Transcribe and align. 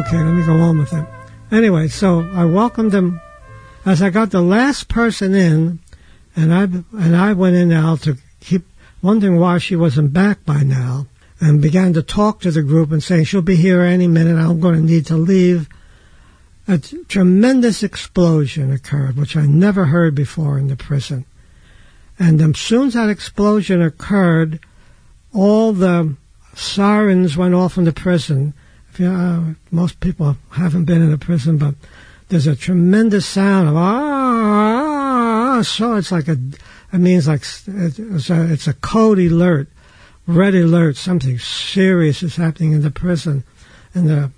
okay, 0.00 0.16
let 0.22 0.34
me 0.34 0.44
go 0.44 0.54
on 0.60 0.78
with 0.78 0.92
it. 0.92 1.06
Anyway, 1.52 1.88
so 1.88 2.20
I 2.32 2.44
welcomed 2.44 2.94
him 2.94 3.20
as 3.84 4.02
I 4.02 4.10
got 4.10 4.30
the 4.30 4.40
last 4.40 4.88
person 4.88 5.34
in, 5.34 5.80
and 6.36 6.54
I 6.54 6.62
and 6.62 7.16
I 7.16 7.32
went 7.32 7.56
in 7.56 7.68
now 7.68 7.96
to 7.96 8.16
keep 8.40 8.64
wondering 9.02 9.38
why 9.38 9.58
she 9.58 9.76
wasn't 9.76 10.12
back 10.12 10.44
by 10.44 10.62
now, 10.62 11.06
and 11.40 11.60
began 11.60 11.92
to 11.94 12.02
talk 12.02 12.40
to 12.40 12.50
the 12.50 12.62
group 12.62 12.92
and 12.92 13.02
saying 13.02 13.24
she'll 13.24 13.42
be 13.42 13.56
here 13.56 13.82
any 13.82 14.06
minute. 14.06 14.36
I'm 14.36 14.60
going 14.60 14.76
to 14.76 14.92
need 14.92 15.06
to 15.06 15.16
leave. 15.16 15.68
A 16.68 16.78
t- 16.78 17.02
tremendous 17.08 17.82
explosion 17.82 18.72
occurred, 18.72 19.16
which 19.16 19.36
I 19.36 19.46
never 19.46 19.86
heard 19.86 20.14
before 20.14 20.58
in 20.58 20.68
the 20.68 20.76
prison. 20.76 21.26
And 22.18 22.40
as 22.40 22.58
soon 22.58 22.88
as 22.88 22.94
that 22.94 23.08
explosion 23.08 23.82
occurred, 23.82 24.60
all 25.32 25.72
the 25.72 26.16
sirens 26.54 27.36
went 27.36 27.54
off 27.54 27.76
in 27.76 27.84
the 27.84 27.92
prison. 27.92 28.54
Uh, 28.98 29.54
most 29.70 30.00
people 30.00 30.36
haven't 30.50 30.84
been 30.84 31.00
in 31.00 31.12
a 31.12 31.18
prison, 31.18 31.58
but 31.58 31.74
there's 32.28 32.46
a 32.46 32.56
tremendous 32.56 33.26
sound 33.26 33.68
of 33.68 33.76
ah, 33.76 35.62
so 35.62 35.94
it's 35.94 36.12
like 36.12 36.28
a, 36.28 36.38
it 36.92 36.98
means 36.98 37.28
like 37.28 37.42
it's 37.66 38.30
a, 38.30 38.52
it's 38.52 38.66
a 38.66 38.74
code 38.74 39.18
alert, 39.18 39.68
red 40.26 40.54
alert, 40.54 40.96
something 40.96 41.38
serious 41.38 42.22
is 42.22 42.36
happening 42.36 42.72
in 42.72 42.82
the 42.82 42.90
prison, 42.90 43.44
and 43.94 44.08
the 44.08 44.30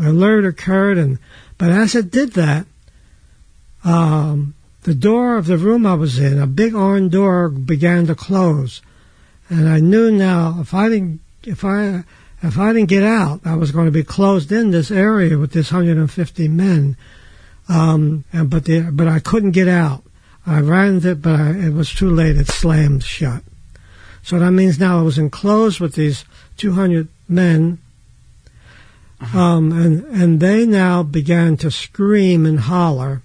alert 0.00 0.44
occurred, 0.44 0.98
and 0.98 1.18
but 1.58 1.70
as 1.70 1.94
it 1.94 2.10
did 2.10 2.32
that, 2.32 2.66
um, 3.84 4.54
the 4.82 4.94
door 4.94 5.36
of 5.36 5.46
the 5.46 5.58
room 5.58 5.86
I 5.86 5.94
was 5.94 6.18
in, 6.18 6.38
a 6.38 6.46
big 6.46 6.74
iron 6.74 7.08
door, 7.08 7.48
began 7.48 8.06
to 8.06 8.14
close, 8.14 8.82
and 9.48 9.68
I 9.68 9.80
knew 9.80 10.10
now 10.10 10.58
if 10.60 10.74
I 10.74 10.88
didn't 10.88 11.20
if 11.42 11.64
I 11.64 12.04
if 12.42 12.58
I 12.58 12.72
didn't 12.72 12.88
get 12.88 13.04
out, 13.04 13.40
I 13.44 13.54
was 13.56 13.70
going 13.70 13.86
to 13.86 13.92
be 13.92 14.02
closed 14.02 14.50
in 14.50 14.70
this 14.70 14.90
area 14.90 15.36
with 15.36 15.52
this 15.52 15.72
150 15.72 16.48
men. 16.48 16.96
Um, 17.68 18.24
and, 18.32 18.48
but 18.48 18.64
the, 18.64 18.90
but 18.90 19.08
I 19.08 19.20
couldn't 19.20 19.50
get 19.50 19.68
out. 19.68 20.02
I 20.46 20.60
ran 20.60 21.04
it, 21.04 21.20
but 21.20 21.38
I, 21.38 21.50
it 21.50 21.74
was 21.74 21.92
too 21.92 22.10
late. 22.10 22.36
It 22.36 22.48
slammed 22.48 23.04
shut. 23.04 23.42
So 24.22 24.38
that 24.38 24.52
means 24.52 24.78
now 24.78 24.98
I 24.98 25.02
was 25.02 25.18
enclosed 25.18 25.80
with 25.80 25.94
these 25.94 26.24
200 26.56 27.08
men. 27.28 27.78
Uh-huh. 29.20 29.38
Um, 29.38 29.72
and, 29.72 30.04
and 30.06 30.40
they 30.40 30.64
now 30.64 31.02
began 31.02 31.56
to 31.58 31.70
scream 31.70 32.46
and 32.46 32.60
holler. 32.60 33.22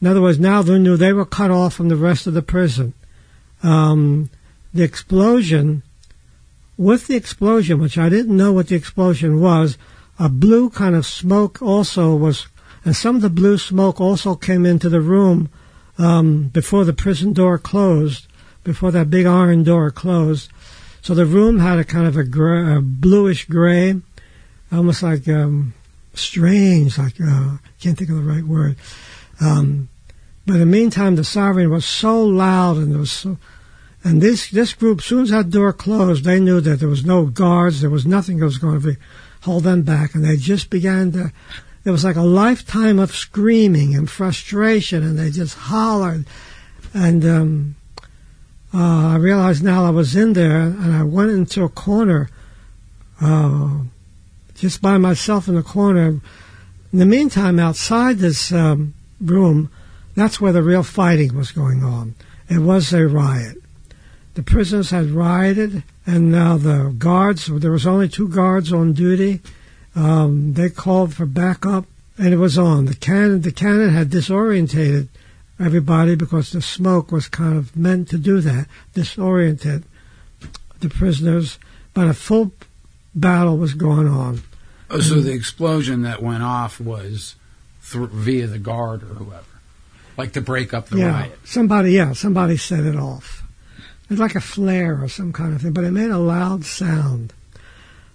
In 0.00 0.06
other 0.06 0.22
words, 0.22 0.38
now 0.38 0.62
they 0.62 0.78
knew 0.78 0.96
they 0.96 1.12
were 1.12 1.26
cut 1.26 1.50
off 1.50 1.74
from 1.74 1.88
the 1.88 1.96
rest 1.96 2.26
of 2.26 2.34
the 2.34 2.42
prison. 2.42 2.94
Um, 3.62 4.30
the 4.72 4.82
explosion 4.82 5.82
with 6.76 7.06
the 7.06 7.16
explosion, 7.16 7.80
which 7.80 7.98
I 7.98 8.08
didn't 8.08 8.36
know 8.36 8.52
what 8.52 8.68
the 8.68 8.76
explosion 8.76 9.40
was, 9.40 9.78
a 10.18 10.28
blue 10.28 10.70
kind 10.70 10.94
of 10.94 11.06
smoke 11.06 11.60
also 11.62 12.14
was, 12.14 12.46
and 12.84 12.94
some 12.94 13.16
of 13.16 13.22
the 13.22 13.30
blue 13.30 13.58
smoke 13.58 14.00
also 14.00 14.34
came 14.34 14.66
into 14.66 14.88
the 14.88 15.00
room 15.00 15.50
um, 15.98 16.48
before 16.48 16.84
the 16.84 16.92
prison 16.92 17.32
door 17.32 17.58
closed, 17.58 18.26
before 18.62 18.90
that 18.90 19.10
big 19.10 19.26
iron 19.26 19.62
door 19.62 19.90
closed. 19.90 20.50
So 21.02 21.14
the 21.14 21.26
room 21.26 21.58
had 21.58 21.78
a 21.78 21.84
kind 21.84 22.06
of 22.06 22.16
a, 22.16 22.24
gray, 22.24 22.76
a 22.76 22.80
bluish 22.80 23.46
gray, 23.46 24.00
almost 24.72 25.02
like 25.02 25.28
um, 25.28 25.74
strange, 26.14 26.98
like 26.98 27.14
uh, 27.20 27.58
can't 27.80 27.98
think 27.98 28.10
of 28.10 28.16
the 28.16 28.22
right 28.22 28.44
word. 28.44 28.76
Um, 29.40 29.88
but 30.46 30.54
in 30.54 30.60
the 30.60 30.66
meantime, 30.66 31.16
the 31.16 31.24
siren 31.24 31.70
was 31.70 31.84
so 31.84 32.22
loud 32.22 32.76
and 32.76 32.92
there 32.92 32.98
was 32.98 33.12
so 33.12 33.38
and 34.04 34.20
this 34.20 34.50
this 34.50 34.74
group, 34.74 34.98
as 34.98 35.06
soon 35.06 35.22
as 35.22 35.30
that 35.30 35.48
door 35.48 35.72
closed, 35.72 36.24
they 36.24 36.38
knew 36.38 36.60
that 36.60 36.78
there 36.78 36.90
was 36.90 37.06
no 37.06 37.24
guards, 37.24 37.80
there 37.80 37.88
was 37.88 38.04
nothing 38.04 38.36
that 38.38 38.44
was 38.44 38.58
going 38.58 38.78
to 38.78 38.86
be, 38.86 38.96
hold 39.40 39.64
them 39.64 39.80
back, 39.80 40.14
and 40.14 40.22
they 40.22 40.36
just 40.36 40.68
began 40.68 41.10
to. 41.12 41.32
There 41.84 41.92
was 41.92 42.04
like 42.04 42.16
a 42.16 42.22
lifetime 42.22 42.98
of 42.98 43.14
screaming 43.14 43.94
and 43.94 44.08
frustration, 44.08 45.02
and 45.02 45.18
they 45.18 45.30
just 45.30 45.56
hollered. 45.56 46.26
And 46.92 47.24
um, 47.24 47.76
uh, 48.74 49.08
I 49.08 49.16
realized 49.16 49.64
now 49.64 49.84
I 49.84 49.90
was 49.90 50.14
in 50.14 50.34
there, 50.34 50.60
and 50.60 50.94
I 50.94 51.02
went 51.02 51.30
into 51.30 51.64
a 51.64 51.68
corner, 51.70 52.28
uh, 53.22 53.84
just 54.54 54.82
by 54.82 54.98
myself 54.98 55.48
in 55.48 55.54
the 55.54 55.62
corner. 55.62 56.20
In 56.92 56.98
the 56.98 57.06
meantime, 57.06 57.58
outside 57.58 58.18
this 58.18 58.52
um, 58.52 58.94
room, 59.20 59.70
that's 60.14 60.40
where 60.42 60.52
the 60.52 60.62
real 60.62 60.82
fighting 60.82 61.34
was 61.34 61.52
going 61.52 61.82
on. 61.82 62.14
It 62.50 62.58
was 62.58 62.92
a 62.92 63.06
riot 63.06 63.63
the 64.34 64.42
prisoners 64.42 64.90
had 64.90 65.10
rioted, 65.10 65.84
and 66.06 66.30
now 66.30 66.56
the 66.56 66.94
guards, 66.98 67.46
there 67.46 67.70
was 67.70 67.86
only 67.86 68.08
two 68.08 68.28
guards 68.28 68.72
on 68.72 68.92
duty. 68.92 69.40
Um, 69.94 70.54
they 70.54 70.70
called 70.70 71.14
for 71.14 71.24
backup, 71.24 71.86
and 72.18 72.34
it 72.34 72.38
was 72.38 72.58
on. 72.58 72.86
The 72.86 72.96
cannon, 72.96 73.42
the 73.42 73.52
cannon 73.52 73.94
had 73.94 74.10
disorientated 74.10 75.08
everybody 75.60 76.16
because 76.16 76.50
the 76.50 76.60
smoke 76.60 77.12
was 77.12 77.28
kind 77.28 77.56
of 77.56 77.76
meant 77.76 78.08
to 78.08 78.18
do 78.18 78.40
that, 78.40 78.66
disoriented 78.92 79.84
the 80.80 80.88
prisoners. 80.88 81.58
But 81.94 82.08
a 82.08 82.14
full 82.14 82.50
battle 83.14 83.56
was 83.56 83.74
going 83.74 84.08
on. 84.08 84.42
Oh, 84.90 84.98
so 85.00 85.20
the 85.20 85.32
explosion 85.32 86.02
that 86.02 86.22
went 86.22 86.42
off 86.42 86.80
was 86.80 87.36
th- 87.88 88.08
via 88.10 88.48
the 88.48 88.58
guard 88.58 89.04
or 89.04 89.14
whoever, 89.14 89.44
like 90.16 90.32
to 90.32 90.40
break 90.40 90.74
up 90.74 90.88
the 90.88 90.98
yeah, 90.98 91.20
riot. 91.20 91.38
Somebody, 91.44 91.92
yeah, 91.92 92.12
somebody 92.14 92.56
set 92.56 92.84
it 92.84 92.96
off. 92.96 93.43
It's 94.10 94.20
like 94.20 94.34
a 94.34 94.40
flare 94.40 95.02
or 95.02 95.08
some 95.08 95.32
kind 95.32 95.54
of 95.54 95.62
thing, 95.62 95.72
but 95.72 95.84
it 95.84 95.90
made 95.90 96.10
a 96.10 96.18
loud 96.18 96.64
sound. 96.64 97.32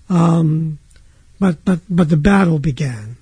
Um, 0.09 0.79
but 1.39 1.63
but 1.65 1.79
but 1.89 2.09
the 2.09 2.17
battle 2.17 2.59
began. 2.59 3.17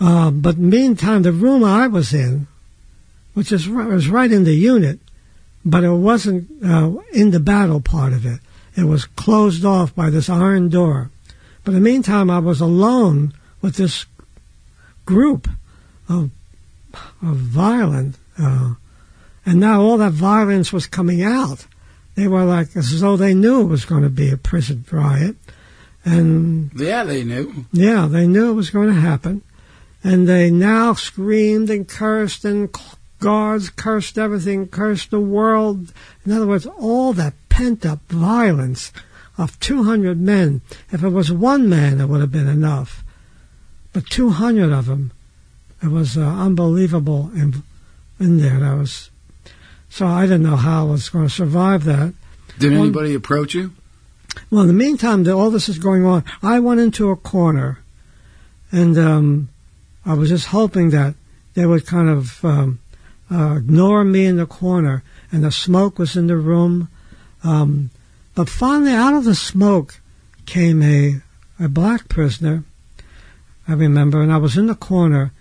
Uh, 0.00 0.30
but 0.30 0.58
meantime, 0.58 1.22
the 1.22 1.32
room 1.32 1.62
I 1.62 1.86
was 1.86 2.12
in, 2.12 2.46
which 3.34 3.52
is 3.52 3.68
was 3.68 4.08
right 4.08 4.30
in 4.30 4.44
the 4.44 4.54
unit, 4.54 4.98
but 5.64 5.84
it 5.84 5.92
wasn't 5.92 6.48
uh, 6.64 6.92
in 7.12 7.30
the 7.30 7.40
battle 7.40 7.80
part 7.80 8.12
of 8.12 8.24
it. 8.26 8.40
It 8.76 8.84
was 8.84 9.04
closed 9.04 9.64
off 9.64 9.94
by 9.94 10.10
this 10.10 10.30
iron 10.30 10.68
door. 10.68 11.10
But 11.64 11.74
in 11.74 11.82
the 11.82 11.90
meantime, 11.90 12.30
I 12.30 12.38
was 12.38 12.60
alone 12.60 13.34
with 13.60 13.76
this 13.76 14.06
group 15.04 15.48
of 16.08 16.30
of 17.22 17.36
violent, 17.36 18.16
uh, 18.38 18.74
and 19.44 19.58
now 19.60 19.80
all 19.80 19.96
that 19.96 20.12
violence 20.12 20.72
was 20.72 20.86
coming 20.86 21.22
out 21.22 21.66
they 22.14 22.28
were 22.28 22.44
like 22.44 22.76
as 22.76 23.00
though 23.00 23.16
they 23.16 23.34
knew 23.34 23.62
it 23.62 23.68
was 23.68 23.84
going 23.84 24.02
to 24.02 24.10
be 24.10 24.30
a 24.30 24.36
prison 24.36 24.84
riot. 24.90 25.36
And 26.04 26.70
yeah, 26.74 27.04
they 27.04 27.24
knew. 27.24 27.66
Yeah, 27.72 28.06
they 28.06 28.26
knew 28.26 28.50
it 28.50 28.54
was 28.54 28.70
going 28.70 28.88
to 28.88 29.00
happen. 29.00 29.42
And 30.02 30.26
they 30.26 30.50
now 30.50 30.94
screamed 30.94 31.70
and 31.70 31.86
cursed 31.86 32.44
and 32.44 32.68
guards 33.20 33.70
cursed 33.70 34.18
everything, 34.18 34.66
cursed 34.68 35.10
the 35.10 35.20
world. 35.20 35.92
In 36.24 36.32
other 36.32 36.46
words, 36.46 36.66
all 36.66 37.12
that 37.14 37.34
pent 37.48 37.84
up 37.84 38.00
violence 38.08 38.92
of 39.36 39.60
200 39.60 40.20
men. 40.20 40.62
If 40.90 41.02
it 41.02 41.10
was 41.10 41.30
one 41.30 41.68
man, 41.68 42.00
it 42.00 42.06
would 42.06 42.20
have 42.20 42.32
been 42.32 42.48
enough. 42.48 43.04
But 43.92 44.06
200 44.06 44.72
of 44.72 44.86
them, 44.86 45.12
it 45.82 45.88
was 45.88 46.16
uh, 46.16 46.20
unbelievable 46.20 47.30
in, 47.34 47.62
in 48.18 48.38
there. 48.38 48.60
That 48.60 48.78
was 48.78 49.09
so 49.90 50.06
I 50.06 50.22
didn't 50.22 50.44
know 50.44 50.56
how 50.56 50.86
I 50.86 50.90
was 50.90 51.10
going 51.10 51.26
to 51.26 51.30
survive 51.30 51.84
that. 51.84 52.14
Did 52.58 52.72
One, 52.72 52.80
anybody 52.80 53.14
approach 53.14 53.54
you? 53.54 53.72
Well, 54.50 54.62
in 54.62 54.68
the 54.68 54.72
meantime, 54.72 55.24
that 55.24 55.34
all 55.34 55.50
this 55.50 55.68
is 55.68 55.78
going 55.78 56.06
on, 56.06 56.24
I 56.42 56.60
went 56.60 56.80
into 56.80 57.10
a 57.10 57.16
corner, 57.16 57.80
and 58.72 58.96
um, 58.96 59.48
I 60.06 60.14
was 60.14 60.28
just 60.28 60.46
hoping 60.46 60.90
that 60.90 61.14
they 61.54 61.66
would 61.66 61.86
kind 61.86 62.08
of 62.08 62.42
um, 62.44 62.78
uh, 63.30 63.56
ignore 63.58 64.04
me 64.04 64.24
in 64.24 64.36
the 64.36 64.46
corner, 64.46 65.02
and 65.32 65.44
the 65.44 65.52
smoke 65.52 65.98
was 65.98 66.16
in 66.16 66.28
the 66.28 66.36
room. 66.36 66.88
Um, 67.42 67.90
but 68.34 68.48
finally, 68.48 68.92
out 68.92 69.14
of 69.14 69.24
the 69.24 69.34
smoke 69.34 70.00
came 70.46 70.82
a 70.82 71.20
a 71.62 71.68
black 71.68 72.08
prisoner. 72.08 72.64
I 73.68 73.74
remember, 73.74 74.22
and 74.22 74.32
I 74.32 74.38
was 74.38 74.56
in 74.56 74.66
the 74.66 74.74
corner, 74.74 75.32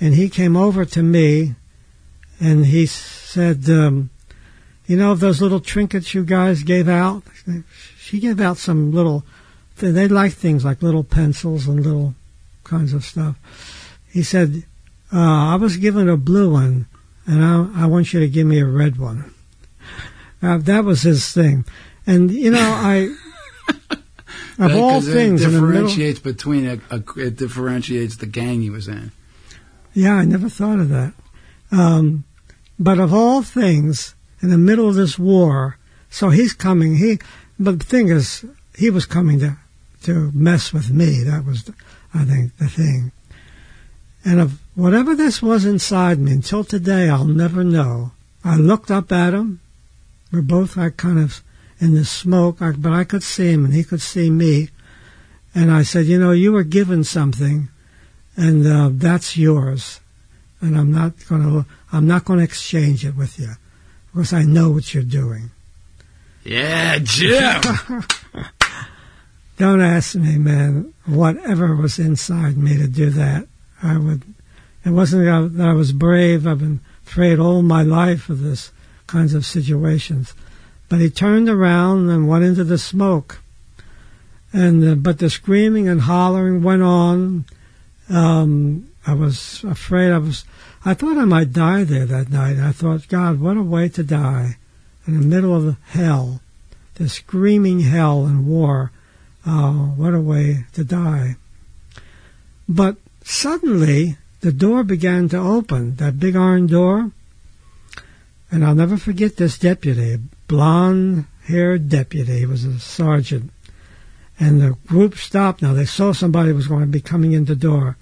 and 0.00 0.14
he 0.14 0.28
came 0.28 0.56
over 0.56 0.84
to 0.84 1.02
me, 1.02 1.54
and 2.40 2.66
he 2.66 2.86
said, 3.36 3.68
um, 3.68 4.08
you 4.86 4.96
know, 4.96 5.14
those 5.14 5.42
little 5.42 5.60
trinkets 5.60 6.14
you 6.14 6.24
guys 6.24 6.62
gave 6.62 6.88
out? 6.88 7.22
She 7.98 8.18
gave 8.18 8.40
out 8.40 8.56
some 8.56 8.92
little, 8.92 9.24
they 9.76 10.08
like 10.08 10.32
things 10.32 10.64
like 10.64 10.82
little 10.82 11.04
pencils 11.04 11.68
and 11.68 11.84
little 11.84 12.14
kinds 12.64 12.94
of 12.94 13.04
stuff. 13.04 13.36
He 14.08 14.22
said, 14.22 14.64
uh, 15.12 15.52
I 15.52 15.56
was 15.56 15.76
given 15.76 16.08
a 16.08 16.16
blue 16.16 16.50
one, 16.50 16.86
and 17.26 17.44
I, 17.44 17.82
I 17.82 17.86
want 17.86 18.14
you 18.14 18.20
to 18.20 18.28
give 18.28 18.46
me 18.46 18.58
a 18.58 18.64
red 18.64 18.96
one. 18.96 19.34
Uh, 20.40 20.56
that 20.56 20.84
was 20.84 21.02
his 21.02 21.30
thing. 21.30 21.66
And, 22.06 22.30
you 22.30 22.52
know, 22.52 22.58
I, 22.58 23.14
of 24.58 24.74
all 24.74 25.02
things, 25.02 25.42
it 25.42 25.50
differentiates 25.50 26.24
middle, 26.24 26.32
between 26.32 26.66
a, 26.66 26.80
a, 26.90 27.02
it 27.18 27.36
differentiates 27.36 28.16
the 28.16 28.26
gang 28.26 28.62
he 28.62 28.70
was 28.70 28.88
in. 28.88 29.12
Yeah, 29.92 30.14
I 30.14 30.24
never 30.24 30.48
thought 30.48 30.78
of 30.78 30.88
that. 30.88 31.12
Um, 31.70 32.24
but 32.78 32.98
of 32.98 33.12
all 33.12 33.42
things, 33.42 34.14
in 34.42 34.50
the 34.50 34.58
middle 34.58 34.88
of 34.88 34.94
this 34.94 35.18
war, 35.18 35.78
so 36.10 36.30
he's 36.30 36.52
coming. 36.52 36.96
He, 36.96 37.18
but 37.58 37.78
the 37.78 37.84
thing 37.84 38.08
is, 38.08 38.44
he 38.76 38.90
was 38.90 39.06
coming 39.06 39.40
to 39.40 39.56
to 40.02 40.30
mess 40.32 40.72
with 40.72 40.90
me. 40.90 41.24
That 41.24 41.44
was, 41.44 41.68
I 42.14 42.24
think, 42.24 42.56
the 42.58 42.68
thing. 42.68 43.12
And 44.24 44.40
of 44.40 44.60
whatever 44.74 45.14
this 45.14 45.42
was 45.42 45.64
inside 45.64 46.18
me, 46.18 46.32
until 46.32 46.64
today, 46.64 47.08
I'll 47.08 47.24
never 47.24 47.64
know. 47.64 48.12
I 48.44 48.56
looked 48.56 48.90
up 48.90 49.10
at 49.10 49.34
him. 49.34 49.60
We're 50.32 50.42
both 50.42 50.76
like 50.76 50.96
kind 50.96 51.18
of 51.18 51.42
in 51.80 51.94
the 51.94 52.04
smoke, 52.04 52.58
but 52.60 52.92
I 52.92 53.04
could 53.04 53.22
see 53.22 53.52
him 53.52 53.64
and 53.64 53.74
he 53.74 53.84
could 53.84 54.00
see 54.00 54.30
me. 54.30 54.70
And 55.54 55.72
I 55.72 55.82
said, 55.82 56.06
you 56.06 56.18
know, 56.18 56.32
you 56.32 56.52
were 56.52 56.64
given 56.64 57.02
something, 57.02 57.68
and 58.36 58.66
uh, 58.66 58.90
that's 58.92 59.36
yours, 59.36 60.00
and 60.60 60.76
I'm 60.76 60.92
not 60.92 61.12
going 61.28 61.42
to, 61.42 61.66
I'm 61.92 62.06
not 62.06 62.24
going 62.24 62.38
to 62.38 62.44
exchange 62.44 63.04
it 63.04 63.16
with 63.16 63.38
you, 63.38 63.52
because 64.12 64.32
I 64.32 64.42
know 64.42 64.70
what 64.70 64.94
you're 64.94 65.02
doing. 65.02 65.50
Yeah, 66.44 66.98
Jim. 67.02 67.62
Don't 69.56 69.80
ask 69.80 70.14
me, 70.14 70.36
man. 70.36 70.92
Whatever 71.06 71.74
was 71.74 71.98
inside 71.98 72.56
me 72.56 72.76
to 72.76 72.86
do 72.86 73.10
that, 73.10 73.48
I 73.82 73.96
would. 73.96 74.22
It 74.84 74.90
wasn't 74.90 75.56
that 75.56 75.66
I 75.66 75.72
was 75.72 75.92
brave. 75.92 76.46
I've 76.46 76.60
been 76.60 76.80
afraid 77.06 77.38
all 77.38 77.62
my 77.62 77.82
life 77.82 78.28
of 78.28 78.42
this 78.42 78.70
kinds 79.06 79.34
of 79.34 79.46
situations. 79.46 80.34
But 80.88 81.00
he 81.00 81.10
turned 81.10 81.48
around 81.48 82.10
and 82.10 82.28
went 82.28 82.44
into 82.44 82.64
the 82.64 82.78
smoke. 82.78 83.40
And 84.52 84.84
uh, 84.86 84.94
but 84.94 85.18
the 85.18 85.30
screaming 85.30 85.88
and 85.88 86.02
hollering 86.02 86.62
went 86.62 86.82
on. 86.82 87.44
Um, 88.08 88.88
I 89.06 89.14
was 89.14 89.62
afraid. 89.64 90.10
I 90.10 90.18
was. 90.18 90.44
I 90.84 90.94
thought 90.94 91.16
I 91.16 91.24
might 91.24 91.52
die 91.52 91.84
there 91.84 92.06
that 92.06 92.30
night. 92.30 92.58
I 92.58 92.72
thought, 92.72 93.08
God, 93.08 93.40
what 93.40 93.56
a 93.56 93.62
way 93.62 93.88
to 93.90 94.02
die 94.02 94.56
in 95.06 95.18
the 95.18 95.26
middle 95.26 95.54
of 95.54 95.76
hell, 95.88 96.40
the 96.94 97.08
screaming 97.08 97.80
hell 97.80 98.26
and 98.26 98.46
war. 98.46 98.90
Oh, 99.46 99.94
what 99.96 100.14
a 100.14 100.20
way 100.20 100.66
to 100.72 100.84
die. 100.84 101.36
But 102.68 102.96
suddenly, 103.22 104.16
the 104.40 104.52
door 104.52 104.82
began 104.82 105.28
to 105.28 105.38
open, 105.38 105.96
that 105.96 106.18
big 106.18 106.34
iron 106.34 106.66
door. 106.66 107.12
And 108.50 108.64
I'll 108.64 108.74
never 108.74 108.96
forget 108.96 109.36
this 109.36 109.58
deputy, 109.58 110.18
blonde 110.48 111.26
haired 111.44 111.88
deputy. 111.88 112.40
He 112.40 112.46
was 112.46 112.64
a 112.64 112.78
sergeant. 112.80 113.52
And 114.38 114.60
the 114.60 114.76
group 114.86 115.16
stopped 115.16 115.62
now. 115.62 115.72
They 115.72 115.84
saw 115.84 116.12
somebody 116.12 116.52
was 116.52 116.66
going 116.66 116.82
to 116.82 116.86
be 116.86 117.00
coming 117.00 117.32
in 117.32 117.46
the 117.46 117.56
door. 117.56 117.96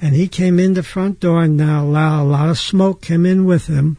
And 0.00 0.14
he 0.14 0.28
came 0.28 0.58
in 0.58 0.74
the 0.74 0.82
front 0.82 1.20
door, 1.20 1.42
and 1.42 1.56
now 1.56 1.84
a 1.84 2.24
lot 2.24 2.48
of 2.48 2.58
smoke 2.58 3.00
came 3.00 3.24
in 3.24 3.44
with 3.44 3.66
him. 3.66 3.96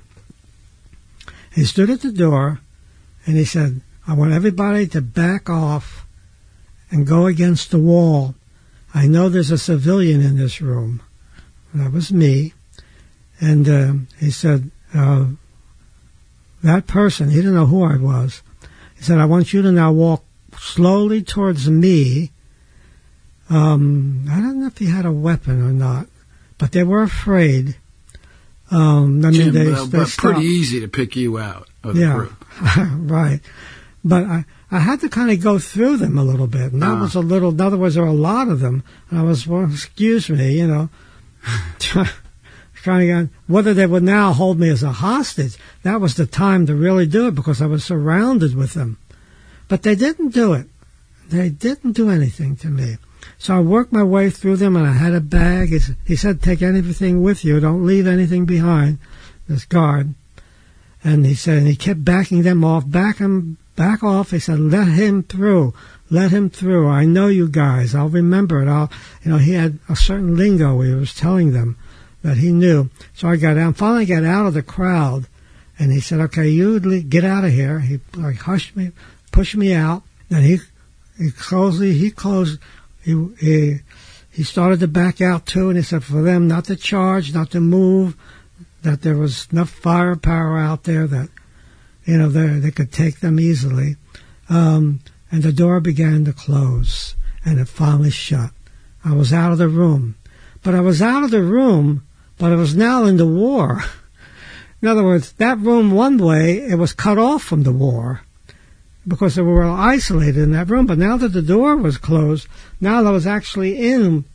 He 1.53 1.63
stood 1.65 1.89
at 1.89 2.01
the 2.01 2.11
door, 2.11 2.59
and 3.25 3.35
he 3.35 3.45
said, 3.45 3.81
I 4.07 4.13
want 4.13 4.31
everybody 4.31 4.87
to 4.87 5.01
back 5.01 5.49
off 5.49 6.05
and 6.91 7.07
go 7.07 7.25
against 7.25 7.71
the 7.71 7.79
wall. 7.79 8.35
I 8.93 9.07
know 9.07 9.27
there's 9.27 9.51
a 9.51 9.57
civilian 9.57 10.21
in 10.21 10.37
this 10.37 10.61
room. 10.61 11.01
That 11.73 11.91
was 11.91 12.13
me. 12.13 12.53
And 13.39 13.67
uh, 13.67 13.93
he 14.19 14.31
said, 14.31 14.71
uh, 14.93 15.25
that 16.63 16.87
person, 16.87 17.29
he 17.29 17.37
didn't 17.37 17.55
know 17.55 17.65
who 17.65 17.83
I 17.83 17.97
was. 17.97 18.41
He 18.95 19.03
said, 19.03 19.19
I 19.19 19.25
want 19.25 19.53
you 19.53 19.61
to 19.61 19.71
now 19.71 19.91
walk 19.91 20.23
slowly 20.57 21.21
towards 21.21 21.69
me. 21.69 22.31
Um, 23.49 24.25
I 24.29 24.39
don't 24.39 24.59
know 24.59 24.67
if 24.67 24.77
he 24.77 24.87
had 24.87 25.05
a 25.05 25.11
weapon 25.11 25.61
or 25.61 25.71
not, 25.71 26.07
but 26.57 26.71
they 26.71 26.83
were 26.83 27.01
afraid. 27.03 27.77
Um, 28.69 29.23
I 29.25 29.31
Jim, 29.31 29.53
mean, 29.53 29.53
they, 29.53 29.71
uh, 29.73 29.85
they 29.85 29.99
but 29.99 30.07
stopped. 30.07 30.17
pretty 30.35 30.45
easy 30.47 30.81
to 30.81 30.87
pick 30.89 31.15
you 31.15 31.37
out 31.39 31.69
of 31.83 31.95
the 31.95 32.01
Yeah, 32.01 32.13
group. 32.13 32.45
right. 33.09 33.39
But 34.03 34.23
I, 34.25 34.45
I 34.69 34.79
had 34.79 34.99
to 35.01 35.09
kind 35.09 35.31
of 35.31 35.41
go 35.41 35.59
through 35.59 35.97
them 35.97 36.17
a 36.17 36.23
little 36.23 36.47
bit, 36.47 36.73
and 36.73 36.81
that 36.81 36.95
Ah. 36.97 36.99
was 37.01 37.15
a 37.15 37.21
little. 37.21 37.51
In 37.51 37.61
other 37.61 37.77
words, 37.77 37.95
there 37.95 38.03
were 38.03 38.09
a 38.09 38.13
lot 38.13 38.49
of 38.49 38.59
them, 38.59 38.83
and 39.09 39.19
I 39.19 39.23
was, 39.23 39.47
well, 39.47 39.63
excuse 39.71 40.29
me, 40.29 40.57
you 40.59 40.67
know, 40.67 40.89
trying 42.73 43.07
to 43.07 43.29
whether 43.47 43.73
they 43.73 43.85
would 43.85 44.03
now 44.03 44.33
hold 44.33 44.59
me 44.59 44.69
as 44.69 44.83
a 44.83 44.91
hostage. 44.91 45.57
That 45.83 46.01
was 46.01 46.15
the 46.15 46.25
time 46.25 46.65
to 46.67 46.75
really 46.75 47.05
do 47.07 47.27
it 47.27 47.35
because 47.35 47.61
I 47.61 47.65
was 47.65 47.83
surrounded 47.83 48.55
with 48.55 48.73
them, 48.73 48.97
but 49.67 49.83
they 49.83 49.95
didn't 49.95 50.29
do 50.33 50.53
it. 50.53 50.67
They 51.29 51.49
didn't 51.49 51.93
do 51.93 52.09
anything 52.09 52.55
to 52.57 52.67
me. 52.67 52.97
So 53.37 53.55
I 53.55 53.59
worked 53.59 53.93
my 53.93 54.03
way 54.03 54.29
through 54.29 54.57
them, 54.57 54.75
and 54.75 54.87
I 54.87 54.93
had 54.93 55.13
a 55.13 55.21
bag. 55.21 55.69
He, 56.05 56.15
said, 56.15 56.41
"Take 56.41 56.61
anything 56.61 57.21
with 57.21 57.43
you. 57.45 57.59
Don't 57.59 57.85
leave 57.85 58.07
anything 58.07 58.45
behind." 58.45 58.99
This 59.47 59.63
guard, 59.63 60.13
and 61.03 61.25
he 61.25 61.33
said, 61.33 61.59
and 61.59 61.67
he 61.67 61.75
kept 61.77 62.03
backing 62.03 62.41
them 62.41 62.65
off, 62.65 62.89
back 62.89 63.19
him, 63.19 63.55
back 63.77 64.03
off. 64.03 64.31
He 64.31 64.39
said, 64.39 64.59
"Let 64.59 64.89
him 64.89 65.23
through. 65.23 65.73
Let 66.09 66.31
him 66.31 66.49
through. 66.49 66.89
I 66.89 67.05
know 67.05 67.27
you 67.27 67.47
guys. 67.47 67.95
I'll 67.95 68.09
remember 68.09 68.61
it. 68.61 68.67
I'll, 68.67 68.91
you 69.23 69.31
know." 69.31 69.37
He 69.37 69.53
had 69.53 69.79
a 69.87 69.95
certain 69.95 70.35
lingo 70.35 70.81
he 70.81 70.93
was 70.93 71.13
telling 71.13 71.53
them 71.53 71.77
that 72.23 72.37
he 72.37 72.51
knew. 72.51 72.89
So 73.13 73.29
I 73.29 73.37
got 73.37 73.57
out. 73.57 73.77
Finally, 73.77 74.05
got 74.07 74.25
out 74.25 74.47
of 74.47 74.53
the 74.53 74.63
crowd, 74.63 75.27
and 75.79 75.93
he 75.93 76.01
said, 76.01 76.19
"Okay, 76.19 76.49
you 76.49 76.79
get 76.79 77.23
out 77.23 77.45
of 77.45 77.51
here." 77.53 77.79
He 77.79 77.99
like 78.15 78.39
hushed 78.39 78.75
me, 78.75 78.91
pushed 79.31 79.55
me 79.55 79.73
out, 79.73 80.03
and 80.29 80.43
he 80.43 80.59
he 81.17 81.31
closed. 81.31 81.81
He 81.81 82.11
closed. 82.11 82.59
He 83.07 83.15
he 83.39 83.79
he 84.29 84.43
started 84.43 84.81
to 84.81 84.87
back 84.89 85.21
out 85.21 85.45
too, 85.45 85.69
and 85.69 85.77
he 85.77 85.83
said 85.83 86.03
for 86.03 86.21
them 86.21 86.45
not 86.45 86.65
to 86.65 86.75
charge, 86.75 87.33
not 87.33 87.51
to 87.51 87.61
move, 87.61 88.17
that 88.81 89.01
there 89.01 89.15
was 89.15 89.47
enough 89.49 89.69
firepower 89.69 90.57
out 90.57 90.83
there 90.83 91.07
that 91.07 91.29
you 92.03 92.17
know 92.17 92.27
they 92.27 92.59
they 92.59 92.71
could 92.71 92.91
take 92.91 93.21
them 93.21 93.39
easily. 93.39 93.95
Um, 94.49 94.99
and 95.31 95.41
the 95.41 95.53
door 95.53 95.79
began 95.79 96.25
to 96.25 96.33
close, 96.33 97.15
and 97.45 97.61
it 97.61 97.69
finally 97.69 98.11
shut. 98.11 98.51
I 99.05 99.13
was 99.13 99.31
out 99.31 99.53
of 99.53 99.57
the 99.57 99.69
room, 99.69 100.15
but 100.61 100.75
I 100.75 100.81
was 100.81 101.01
out 101.01 101.23
of 101.23 101.31
the 101.31 101.41
room, 101.41 102.05
but 102.37 102.51
I 102.51 102.55
was 102.55 102.75
now 102.75 103.05
in 103.05 103.15
the 103.15 103.25
war. 103.25 103.85
In 104.81 104.89
other 104.89 105.03
words, 105.05 105.31
that 105.33 105.59
room 105.59 105.91
one 105.91 106.17
way 106.17 106.57
it 106.57 106.75
was 106.75 106.91
cut 106.91 107.17
off 107.17 107.41
from 107.41 107.63
the 107.63 107.71
war 107.71 108.26
because 109.07 109.35
they 109.35 109.41
were 109.41 109.63
all 109.63 109.77
isolated 109.77 110.37
in 110.37 110.51
that 110.51 110.69
room. 110.69 110.85
But 110.85 110.97
now 110.97 111.17
that 111.17 111.29
the 111.29 111.41
door 111.41 111.77
was 111.77 111.97
closed, 111.97 112.47
now 112.81 113.01
that 113.01 113.09
I 113.09 113.11
was 113.11 113.27
actually 113.27 113.91
in 113.91 114.25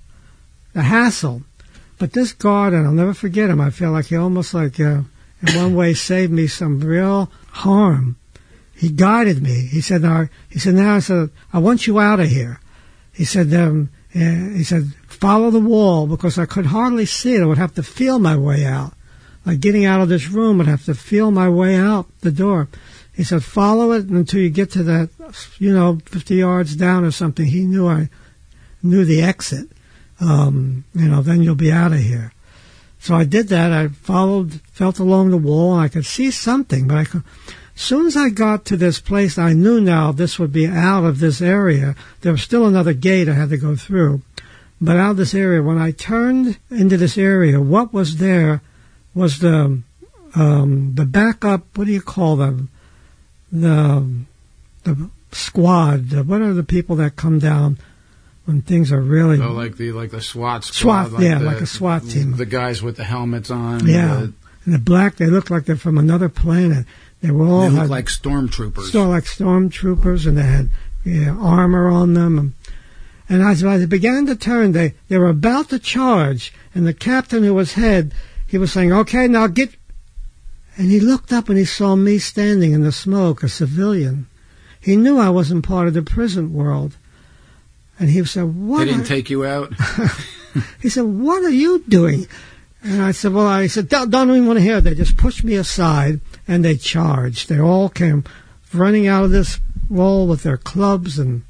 the 0.72 0.82
hassle. 0.82 1.42
But 1.98 2.12
this 2.12 2.32
guard, 2.32 2.72
and 2.72 2.86
I'll 2.86 2.92
never 2.92 3.14
forget 3.14 3.50
him. 3.50 3.60
I 3.60 3.70
feel 3.70 3.92
like 3.92 4.06
he 4.06 4.16
almost 4.16 4.54
like, 4.54 4.80
uh, 4.80 5.02
in 5.42 5.56
one 5.56 5.74
way, 5.74 5.94
saved 5.94 6.32
me 6.32 6.46
some 6.46 6.80
real 6.80 7.30
harm. 7.50 8.16
He 8.74 8.88
guided 8.88 9.42
me. 9.42 9.68
He 9.70 9.80
said, 9.80 10.02
"Now," 10.02 10.28
he 10.48 10.58
said, 10.58 10.74
"Now," 10.74 10.96
I 10.96 10.98
said, 10.98 11.30
"I 11.52 11.58
want 11.58 11.86
you 11.86 12.00
out 12.00 12.18
of 12.18 12.28
here." 12.28 12.58
He 13.12 13.24
said, 13.24 13.52
um, 13.54 13.90
uh, 14.14 14.18
"He 14.18 14.64
said, 14.64 14.92
follow 15.06 15.50
the 15.50 15.60
wall 15.60 16.08
because 16.08 16.38
I 16.38 16.46
could 16.46 16.66
hardly 16.66 17.06
see 17.06 17.36
it. 17.36 17.42
I 17.42 17.46
would 17.46 17.58
have 17.58 17.74
to 17.74 17.82
feel 17.84 18.18
my 18.18 18.36
way 18.36 18.64
out, 18.64 18.94
like 19.46 19.60
getting 19.60 19.84
out 19.84 20.00
of 20.00 20.08
this 20.08 20.28
room. 20.28 20.60
I'd 20.60 20.66
have 20.66 20.86
to 20.86 20.94
feel 20.94 21.30
my 21.30 21.48
way 21.48 21.76
out 21.76 22.06
the 22.22 22.32
door." 22.32 22.68
He 23.14 23.24
said, 23.24 23.44
"Follow 23.44 23.92
it 23.92 24.06
until 24.06 24.40
you 24.40 24.50
get 24.50 24.70
to 24.72 24.82
that, 24.84 25.10
you 25.58 25.72
know, 25.72 25.98
50 26.06 26.36
yards 26.36 26.76
down 26.76 27.04
or 27.04 27.10
something." 27.10 27.46
He 27.46 27.64
knew 27.64 27.86
I 27.86 28.08
knew 28.82 29.04
the 29.04 29.22
exit. 29.22 29.68
Um, 30.20 30.84
you 30.94 31.08
know, 31.08 31.22
then 31.22 31.42
you'll 31.42 31.54
be 31.54 31.72
out 31.72 31.92
of 31.92 31.98
here. 31.98 32.32
So 33.00 33.14
I 33.14 33.24
did 33.24 33.48
that. 33.48 33.72
I 33.72 33.88
followed, 33.88 34.60
felt 34.72 35.00
along 35.00 35.30
the 35.30 35.36
wall, 35.36 35.74
and 35.74 35.82
I 35.82 35.88
could 35.88 36.06
see 36.06 36.30
something. 36.30 36.86
But 36.86 36.98
I 36.98 37.04
could, 37.04 37.24
as 37.74 37.82
soon 37.82 38.06
as 38.06 38.16
I 38.16 38.28
got 38.28 38.64
to 38.66 38.76
this 38.76 39.00
place, 39.00 39.38
I 39.38 39.52
knew 39.52 39.80
now 39.80 40.12
this 40.12 40.38
would 40.38 40.52
be 40.52 40.68
out 40.68 41.04
of 41.04 41.18
this 41.18 41.42
area. 41.42 41.96
There 42.20 42.32
was 42.32 42.42
still 42.42 42.66
another 42.66 42.92
gate 42.92 43.28
I 43.28 43.34
had 43.34 43.50
to 43.50 43.56
go 43.56 43.74
through, 43.74 44.22
but 44.80 44.96
out 44.96 45.12
of 45.12 45.16
this 45.16 45.34
area. 45.34 45.62
When 45.62 45.78
I 45.78 45.90
turned 45.90 46.58
into 46.70 46.96
this 46.96 47.18
area, 47.18 47.60
what 47.60 47.92
was 47.92 48.18
there 48.18 48.62
was 49.14 49.40
the 49.40 49.82
um, 50.34 50.94
the 50.94 51.04
backup. 51.04 51.76
What 51.76 51.86
do 51.86 51.92
you 51.92 52.00
call 52.00 52.36
them? 52.36 52.70
The 53.52 54.08
the 54.84 55.10
squad. 55.32 56.12
What 56.26 56.40
are 56.40 56.54
the 56.54 56.62
people 56.62 56.96
that 56.96 57.16
come 57.16 57.38
down 57.38 57.78
when 58.44 58.62
things 58.62 58.90
are 58.92 59.00
really 59.00 59.36
So 59.36 59.52
like 59.52 59.76
the 59.76 59.92
like 59.92 60.10
the 60.10 60.20
SWAT 60.20 60.64
squad, 60.64 61.08
SWAT, 61.10 61.22
yeah, 61.22 61.38
the- 61.38 61.44
like 61.44 61.60
a 61.60 61.66
SWAT 61.66 62.02
team. 62.08 62.36
The 62.36 62.46
guys 62.46 62.82
with 62.82 62.96
the 62.96 63.04
helmets 63.04 63.50
on. 63.50 63.86
Yeah. 63.86 64.14
the- 64.16 64.32
and 64.64 64.74
the 64.74 64.78
black? 64.78 65.16
They 65.16 65.26
look 65.26 65.50
like 65.50 65.64
they're 65.64 65.76
from 65.76 65.98
another 65.98 66.28
planet. 66.28 66.86
They 67.20 67.30
were 67.30 67.46
all 67.46 67.62
they 67.62 67.68
look 67.70 67.78
had 67.80 67.90
like 67.90 68.06
stormtroopers. 68.06 68.88
still 68.88 69.08
like 69.08 69.24
stormtroopers, 69.24 70.26
and 70.26 70.38
they 70.38 70.42
had 70.42 70.70
yeah, 71.04 71.30
armor 71.30 71.88
on 71.88 72.14
them. 72.14 72.38
And, 72.38 72.52
and 73.28 73.42
as 73.42 73.64
I 73.64 73.84
began 73.86 74.26
to 74.26 74.36
turn, 74.36 74.72
they 74.72 74.94
they 75.08 75.18
were 75.18 75.28
about 75.28 75.68
to 75.70 75.78
charge, 75.78 76.52
and 76.74 76.86
the 76.86 76.94
captain 76.94 77.42
who 77.42 77.54
was 77.54 77.74
head, 77.74 78.14
he 78.46 78.58
was 78.58 78.72
saying, 78.72 78.92
"Okay, 78.92 79.28
now 79.28 79.46
get." 79.46 79.74
And 80.76 80.90
he 80.90 81.00
looked 81.00 81.32
up 81.32 81.48
and 81.48 81.58
he 81.58 81.64
saw 81.64 81.96
me 81.96 82.18
standing 82.18 82.72
in 82.72 82.82
the 82.82 82.92
smoke, 82.92 83.42
a 83.42 83.48
civilian. 83.48 84.26
He 84.80 84.96
knew 84.96 85.18
I 85.18 85.28
wasn't 85.28 85.64
part 85.64 85.86
of 85.86 85.94
the 85.94 86.02
prison 86.02 86.52
world, 86.52 86.96
and 87.98 88.10
he 88.10 88.24
said, 88.24 88.54
"What?" 88.54 88.80
they 88.80 88.86
didn't 88.86 89.02
are-" 89.02 89.04
take 89.04 89.30
you 89.30 89.44
out. 89.44 89.72
He 90.80 90.90
said, 90.90 91.04
"What 91.04 91.42
are 91.44 91.50
you 91.50 91.82
doing?" 91.88 92.26
And 92.82 93.00
I 93.00 93.12
said, 93.12 93.32
"Well," 93.32 93.46
I 93.46 93.68
said, 93.68 93.88
"Don't, 93.88 94.10
don't 94.10 94.28
even 94.30 94.46
want 94.46 94.58
to 94.58 94.62
hear." 94.62 94.78
it." 94.78 94.80
They 94.82 94.94
just 94.94 95.16
pushed 95.16 95.44
me 95.44 95.54
aside 95.54 96.20
and 96.46 96.64
they 96.64 96.76
charged. 96.76 97.48
They 97.48 97.60
all 97.60 97.88
came 97.88 98.24
running 98.72 99.06
out 99.06 99.24
of 99.24 99.30
this 99.30 99.60
wall 99.88 100.26
with 100.26 100.42
their 100.42 100.56
clubs 100.56 101.18
and 101.18 101.42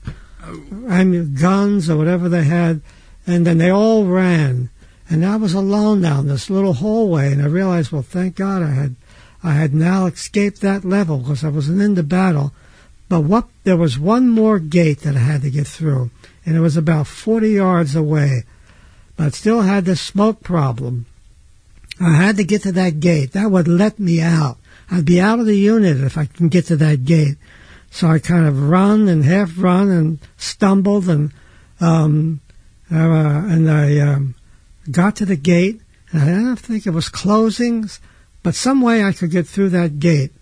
oh. 0.45 0.63
I 0.89 1.05
mean, 1.05 1.35
guns 1.35 1.89
or 1.91 1.97
whatever 1.97 2.29
they 2.29 2.45
had, 2.45 2.81
and 3.27 3.47
then 3.47 3.59
they 3.59 3.71
all 3.71 4.07
ran. 4.07 4.71
And 5.09 5.27
I 5.27 5.37
was 5.37 5.53
alone 5.53 6.01
down 6.01 6.29
this 6.29 6.49
little 6.49 6.75
hallway, 6.75 7.33
and 7.33 7.43
I 7.43 7.47
realized, 7.47 7.93
well, 7.93 8.03
thank 8.03 8.37
God 8.37 8.63
I 8.63 8.71
had, 8.71 8.97
I 9.43 9.53
had 9.55 9.75
now 9.75 10.07
escaped 10.07 10.61
that 10.61 10.85
level 10.85 11.19
because 11.19 11.45
I 11.45 11.49
wasn't 11.49 11.83
in 11.83 11.95
the 11.95 12.03
battle. 12.03 12.53
But 13.09 13.23
what 13.23 13.49
there 13.65 13.77
was 13.77 13.99
one 13.99 14.29
more 14.29 14.59
gate 14.59 15.01
that 15.01 15.17
I 15.17 15.21
had 15.21 15.43
to 15.43 15.51
get 15.51 15.67
through, 15.67 16.11
and 16.47 16.57
it 16.57 16.61
was 16.61 16.77
about 16.77 17.07
40 17.07 17.51
yards 17.51 17.95
away. 17.95 18.45
But 19.17 19.35
still 19.35 19.63
had 19.63 19.85
the 19.85 19.97
smoke 19.97 20.43
problem. 20.43 21.07
I 22.01 22.15
had 22.15 22.37
to 22.39 22.45
get 22.45 22.63
to 22.63 22.73
that 22.73 23.01
gate. 23.01 23.33
That 23.33 23.51
would 23.51 23.69
let 23.69 23.99
me 23.99 24.21
out. 24.21 24.59
I'd 24.91 25.05
be 25.05 25.21
out 25.21 25.41
of 25.41 25.47
the 25.47 25.57
unit 25.57 25.99
if 26.01 26.17
I 26.17 26.25
can 26.27 26.49
get 26.49 26.67
to 26.67 26.77
that 26.77 27.05
gate. 27.05 27.37
So 27.91 28.09
I 28.09 28.19
kind 28.19 28.47
of 28.47 28.71
run 28.71 29.09
and 29.09 29.25
half 29.25 29.53
run 29.59 29.91
and 29.91 30.19
stumbled 30.39 31.09
and 31.09 31.33
um, 31.81 32.41
uh, 32.91 32.97
and 32.97 33.71
I 33.71 33.99
um, 33.99 34.35
got 34.91 35.17
to 35.17 35.27
the 35.27 35.37
gate 35.37 35.81
and 36.11 36.23
I 36.23 36.27
don't 36.27 36.57
think 36.57 36.87
it 36.87 36.91
was 36.91 37.09
closing, 37.09 37.89
but 38.43 38.55
some 38.55 38.81
way 38.81 39.05
I 39.05 39.13
could 39.13 39.31
get 39.31 39.47
through 39.47 39.71
that 39.71 39.99
gate. 39.99 40.33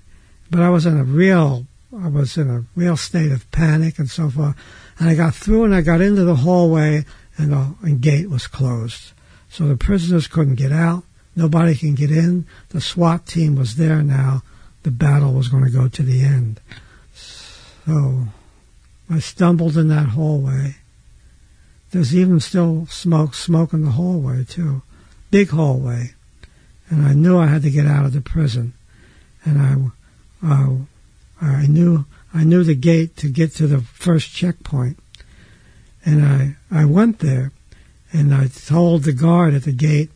But 0.51 0.61
I 0.61 0.71
was 0.71 0.87
in 0.87 0.99
a 0.99 1.05
real 1.05 1.67
I 1.97 2.09
was 2.09 2.37
in 2.37 2.49
a 2.49 2.65
real 2.77 2.97
state 2.97 3.33
of 3.33 3.51
panic 3.51 3.99
and 3.99 4.09
so 4.09 4.31
forth. 4.31 4.55
And 4.99 5.09
I 5.09 5.15
got 5.15 5.35
through 5.35 5.65
and 5.65 5.75
I 5.75 5.81
got 5.81 6.01
into 6.01 6.25
the 6.25 6.37
hallway 6.37 7.05
and 7.37 7.53
the 7.53 7.75
and 7.83 8.01
gate 8.01 8.31
was 8.31 8.47
closed. 8.47 9.13
So 9.49 9.67
the 9.67 9.77
prisoners 9.77 10.29
couldn't 10.29 10.55
get 10.55 10.73
out. 10.73 11.05
Nobody 11.35 11.75
can 11.75 11.95
get 11.95 12.11
in. 12.11 12.47
The 12.71 12.81
SWAT 12.81 13.27
team 13.27 13.57
was 13.57 13.77
there 13.77 14.03
now. 14.03 14.43
The 14.83 14.91
battle 14.91 15.33
was 15.33 15.49
going 15.49 15.65
to 15.65 15.71
go 15.71 15.89
to 15.89 16.03
the 16.03 16.23
end. 16.23 16.61
So 17.13 18.29
I 19.11 19.19
stumbled 19.19 19.77
in 19.77 19.89
that 19.89 20.11
hallway. 20.11 20.77
There's 21.91 22.15
even 22.15 22.39
still 22.39 22.87
smoke, 22.87 23.35
smoke 23.35 23.73
in 23.73 23.85
the 23.85 23.93
hallway 23.93 24.45
too. 24.45 24.83
Big 25.31 25.51
hallway. 25.51 26.15
And 26.91 27.07
I 27.07 27.15
knew 27.15 27.39
I 27.39 27.47
had 27.47 27.63
to 27.63 27.71
get 27.71 27.87
out 27.87 28.05
of 28.05 28.13
the 28.13 28.21
prison. 28.21 28.75
And 29.45 29.93
I, 30.43 30.47
uh, 30.47 30.75
I 31.41 31.67
knew, 31.67 32.05
I 32.35 32.45
knew 32.45 32.65
the 32.65 32.75
gate 32.75 33.17
to 33.19 33.29
get 33.31 33.55
to 33.55 33.67
the 33.67 33.81
first 33.81 34.33
checkpoint. 34.35 34.99
And 36.05 36.25
I, 36.25 36.57
I 36.71 36.85
went 36.85 37.21
there 37.21 37.53
and 38.13 38.35
I 38.35 38.49
told 38.49 39.05
the 39.05 39.13
guard 39.13 39.55
at 39.55 39.63
the 39.63 39.73
gate 39.73 40.11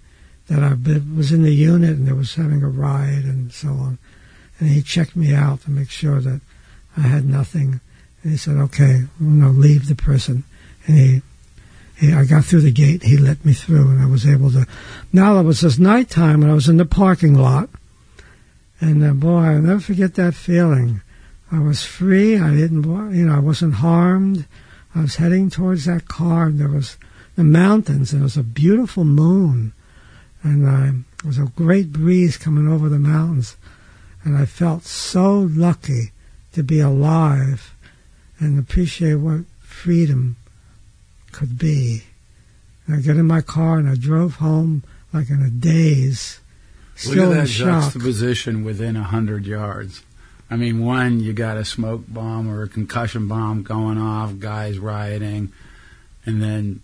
that 0.49 0.62
I 0.62 0.75
was 1.16 1.33
in 1.33 1.43
the 1.43 1.54
unit 1.54 1.90
and 1.90 2.07
there 2.07 2.14
was 2.14 2.35
having 2.35 2.62
a 2.62 2.69
riot 2.69 3.25
and 3.25 3.52
so 3.52 3.69
on. 3.69 3.99
And 4.59 4.69
he 4.69 4.83
checked 4.83 5.16
me 5.16 5.33
out 5.33 5.62
to 5.62 5.71
make 5.71 5.90
sure 5.90 6.21
that 6.21 6.40
I 6.97 7.02
had 7.02 7.25
nothing. 7.25 7.81
And 8.23 8.33
he 8.33 8.37
said, 8.37 8.57
okay, 8.57 9.04
no, 9.19 9.49
leave 9.49 9.88
the 9.88 9.95
prison. 9.95 10.45
And 10.87 10.97
he, 10.97 11.23
I 12.02 12.24
got 12.24 12.44
through 12.44 12.62
the 12.62 12.72
gate. 12.72 13.04
He 13.04 13.16
let 13.16 13.44
me 13.44 13.52
through 13.52 13.88
and 13.88 14.02
I 14.02 14.06
was 14.06 14.26
able 14.26 14.50
to. 14.50 14.66
Now 15.12 15.38
it 15.38 15.44
was 15.44 15.60
just 15.60 15.78
nighttime 15.78 16.42
and 16.42 16.50
I 16.50 16.54
was 16.54 16.68
in 16.68 16.76
the 16.76 16.84
parking 16.84 17.34
lot. 17.34 17.68
And 18.80 19.04
uh, 19.04 19.12
boy, 19.12 19.44
I'll 19.44 19.62
never 19.62 19.80
forget 19.80 20.14
that 20.14 20.34
feeling. 20.34 21.00
I 21.52 21.60
was 21.60 21.84
free. 21.84 22.36
I 22.36 22.54
didn't, 22.54 22.84
you 23.14 23.26
know, 23.26 23.36
I 23.36 23.40
wasn't 23.40 23.74
harmed. 23.74 24.46
I 24.94 25.02
was 25.02 25.16
heading 25.16 25.50
towards 25.50 25.84
that 25.84 26.08
car 26.08 26.46
and 26.46 26.58
there 26.58 26.68
was 26.68 26.96
the 27.36 27.44
mountains 27.44 28.12
and 28.12 28.20
there 28.20 28.24
was 28.24 28.36
a 28.36 28.42
beautiful 28.42 29.04
moon. 29.04 29.72
And 30.42 30.66
uh, 30.66 31.02
there 31.22 31.28
was 31.28 31.38
a 31.38 31.52
great 31.56 31.92
breeze 31.92 32.36
coming 32.36 32.70
over 32.70 32.88
the 32.88 32.98
mountains. 32.98 33.56
And 34.24 34.36
I 34.36 34.46
felt 34.46 34.84
so 34.84 35.48
lucky 35.52 36.12
to 36.52 36.62
be 36.62 36.80
alive 36.80 37.74
and 38.38 38.58
appreciate 38.58 39.14
what 39.14 39.44
freedom 39.60 40.36
could 41.34 41.58
be. 41.58 42.04
And 42.86 42.96
I 42.96 43.00
got 43.00 43.16
in 43.16 43.26
my 43.26 43.40
car 43.40 43.78
and 43.78 43.88
I 43.88 43.96
drove 43.96 44.36
home 44.36 44.84
like 45.12 45.30
in 45.30 45.42
a 45.42 45.50
daze, 45.50 46.40
still 46.94 47.30
Look 47.30 47.38
at 47.38 47.42
that 47.42 47.48
juxtaposition 47.48 48.64
within 48.64 48.96
a 48.96 49.02
hundred 49.02 49.44
yards. 49.44 50.02
I 50.48 50.56
mean, 50.56 50.84
one, 50.84 51.18
you 51.20 51.32
got 51.32 51.56
a 51.56 51.64
smoke 51.64 52.04
bomb 52.06 52.48
or 52.48 52.62
a 52.62 52.68
concussion 52.68 53.26
bomb 53.26 53.64
going 53.64 53.98
off, 53.98 54.38
guys 54.38 54.78
rioting, 54.78 55.52
and 56.24 56.40
then, 56.40 56.82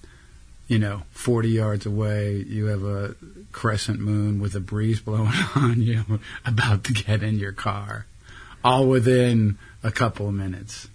you 0.66 0.78
know, 0.78 1.02
40 1.12 1.50
yards 1.50 1.86
away, 1.86 2.36
you 2.36 2.66
have 2.66 2.82
a 2.82 3.14
crescent 3.52 4.00
moon 4.00 4.40
with 4.40 4.56
a 4.56 4.60
breeze 4.60 5.00
blowing 5.00 5.32
on 5.54 5.80
you, 5.80 6.20
about 6.44 6.84
to 6.84 6.92
get 6.92 7.22
in 7.22 7.38
your 7.38 7.52
car, 7.52 8.06
all 8.64 8.86
within 8.86 9.58
a 9.84 9.92
couple 9.92 10.26
of 10.26 10.34
minutes. 10.34 10.88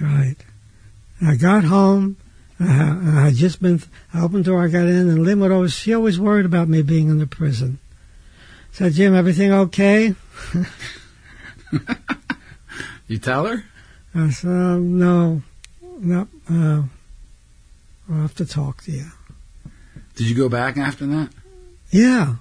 Right. 0.00 0.36
And 1.20 1.28
I 1.28 1.36
got 1.36 1.64
home. 1.64 2.16
I, 2.60 2.64
I 2.64 3.24
had 3.26 3.34
just 3.34 3.62
been, 3.62 3.82
I 4.12 4.22
opened 4.22 4.44
the 4.44 4.50
door, 4.50 4.64
I 4.64 4.68
got 4.68 4.86
in, 4.86 5.08
and 5.08 5.24
Lynn 5.24 5.40
would 5.40 5.52
always, 5.52 5.74
she 5.74 5.94
always 5.94 6.18
worried 6.18 6.46
about 6.46 6.68
me 6.68 6.82
being 6.82 7.08
in 7.08 7.18
the 7.18 7.26
prison. 7.26 7.78
Said, 8.72 8.92
Jim, 8.92 9.14
everything 9.14 9.52
okay? 9.52 10.14
You 13.08 13.18
tell 13.18 13.46
her? 13.46 13.64
I 14.14 14.28
said, 14.30 14.50
um, 14.50 14.98
no, 14.98 15.42
no, 15.98 16.28
uh, 16.50 16.82
I'll 18.10 18.20
have 18.20 18.34
to 18.36 18.44
talk 18.44 18.82
to 18.84 18.92
you. 18.92 19.06
Did 20.14 20.28
you 20.28 20.36
go 20.36 20.50
back 20.50 20.76
after 20.76 21.06
that? 21.06 21.30
Yeah, 21.90 22.36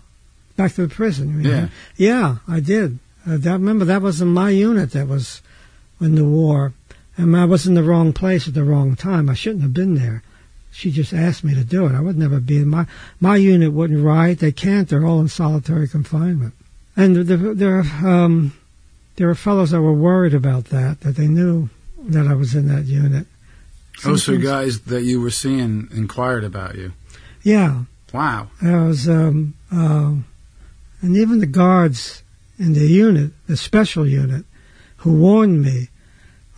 back 0.58 0.74
to 0.74 0.86
the 0.86 0.94
prison. 0.94 1.42
Yeah. 1.42 1.70
yeah, 1.96 2.38
I 2.50 2.60
did. 2.60 3.00
Uh, 3.26 3.38
that, 3.38 3.54
remember, 3.54 3.86
that 3.86 4.02
was 4.02 4.22
in 4.22 4.28
my 4.28 4.50
unit. 4.50 4.92
That 4.92 5.08
was 5.08 5.42
in 6.02 6.16
the 6.16 6.26
war, 6.26 6.74
and 7.18 7.36
I 7.36 7.46
was 7.46 7.66
in 7.68 7.74
the 7.74 7.84
wrong 7.84 8.14
place 8.14 8.48
at 8.48 8.54
the 8.54 8.64
wrong 8.64 8.96
time. 8.96 9.30
I 9.30 9.34
shouldn't 9.34 9.64
have 9.64 9.74
been 9.74 9.96
there. 9.96 10.24
She 10.72 10.92
just 10.92 11.14
asked 11.14 11.44
me 11.44 11.56
to 11.56 11.64
do 11.64 11.86
it. 11.88 11.94
I 11.94 12.00
would 12.02 12.18
never 12.18 12.40
be 12.40 12.58
in 12.58 12.68
my 12.68 12.86
my 13.20 13.36
unit. 13.36 13.74
Wouldn't 13.74 14.04
riot. 14.04 14.40
They 14.40 14.52
can't. 14.52 14.88
They're 14.88 15.06
all 15.06 15.20
in 15.20 15.28
solitary 15.28 15.88
confinement. 15.88 16.54
And 16.96 17.16
there, 17.16 17.54
there, 17.54 17.80
um, 18.06 18.54
there 19.16 19.28
were 19.28 19.36
fellows 19.36 19.72
that 19.72 19.82
were 19.82 19.94
worried 19.94 20.34
about 20.34 20.66
that. 20.66 21.02
That 21.02 21.16
they 21.16 21.28
knew 21.28 21.70
that 22.00 22.28
I 22.28 22.34
was 22.36 22.54
in 22.56 22.68
that 22.68 22.86
unit. 22.86 23.26
Oh, 24.06 24.16
so 24.16 24.34
Sometimes- 24.34 24.44
guys 24.44 24.80
that 24.82 25.04
you 25.04 25.20
were 25.20 25.32
seeing 25.32 25.88
inquired 25.92 26.44
about 26.44 26.76
you. 26.76 26.94
Yeah, 27.44 27.84
Wow. 28.14 28.48
I 28.62 28.84
was, 28.84 29.08
um, 29.10 29.54
uh, 29.72 30.14
and 31.02 31.16
even 31.18 31.40
the 31.40 31.46
guards 31.46 32.24
in 32.58 32.74
the 32.74 32.88
unit, 32.88 33.32
the 33.48 33.58
special 33.58 34.08
unit, 34.08 34.46
who 34.98 35.14
warned 35.14 35.62
me 35.62 35.90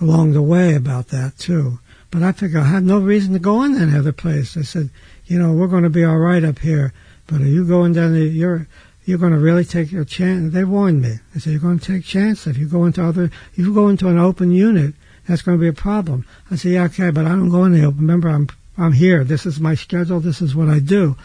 along 0.01 0.33
the 0.33 0.41
way 0.41 0.75
about 0.75 1.09
that 1.09 1.37
too. 1.37 1.79
But 2.11 2.23
I 2.23 2.31
figured 2.31 2.63
I 2.63 2.67
had 2.67 2.83
no 2.83 2.99
reason 2.99 3.33
to 3.33 3.39
go 3.39 3.63
in 3.63 3.73
that 3.73 3.97
other 3.97 4.11
place. 4.11 4.57
I 4.57 4.63
said, 4.63 4.89
you 5.25 5.37
know, 5.37 5.53
we're 5.53 5.67
going 5.67 5.83
to 5.83 5.89
be 5.89 6.03
all 6.03 6.17
right 6.17 6.43
up 6.43 6.59
here, 6.59 6.93
but 7.27 7.41
are 7.41 7.47
you 7.47 7.65
going 7.65 7.93
down 7.93 8.13
there? 8.13 8.23
You're 8.23 8.67
you're 9.05 9.17
going 9.17 9.33
to 9.33 9.39
really 9.39 9.65
take 9.65 9.91
a 9.91 10.05
chance. 10.05 10.53
They 10.53 10.63
warned 10.63 11.01
me. 11.01 11.15
They 11.33 11.39
said 11.39 11.51
you're 11.51 11.61
going 11.61 11.79
to 11.79 11.93
take 11.93 12.05
chance 12.05 12.45
if 12.45 12.57
you 12.57 12.67
go 12.67 12.85
into 12.85 13.03
other. 13.03 13.31
If 13.53 13.59
you 13.59 13.73
go 13.73 13.87
into 13.87 14.07
an 14.07 14.19
open 14.19 14.51
unit, 14.51 14.93
that's 15.27 15.41
going 15.41 15.57
to 15.57 15.61
be 15.61 15.67
a 15.67 15.73
problem. 15.73 16.25
I 16.51 16.55
said, 16.55 16.73
yeah, 16.73 16.83
okay, 16.85 17.09
but 17.09 17.25
I 17.25 17.29
don't 17.29 17.49
go 17.49 17.65
in 17.65 17.73
the 17.73 17.85
open. 17.85 18.01
Remember, 18.01 18.29
I'm 18.29 18.47
I'm 18.77 18.93
here. 18.93 19.23
This 19.23 19.45
is 19.45 19.59
my 19.59 19.75
schedule. 19.75 20.19
This 20.19 20.41
is 20.41 20.55
what 20.55 20.69
I 20.69 20.79
do. 20.79 21.17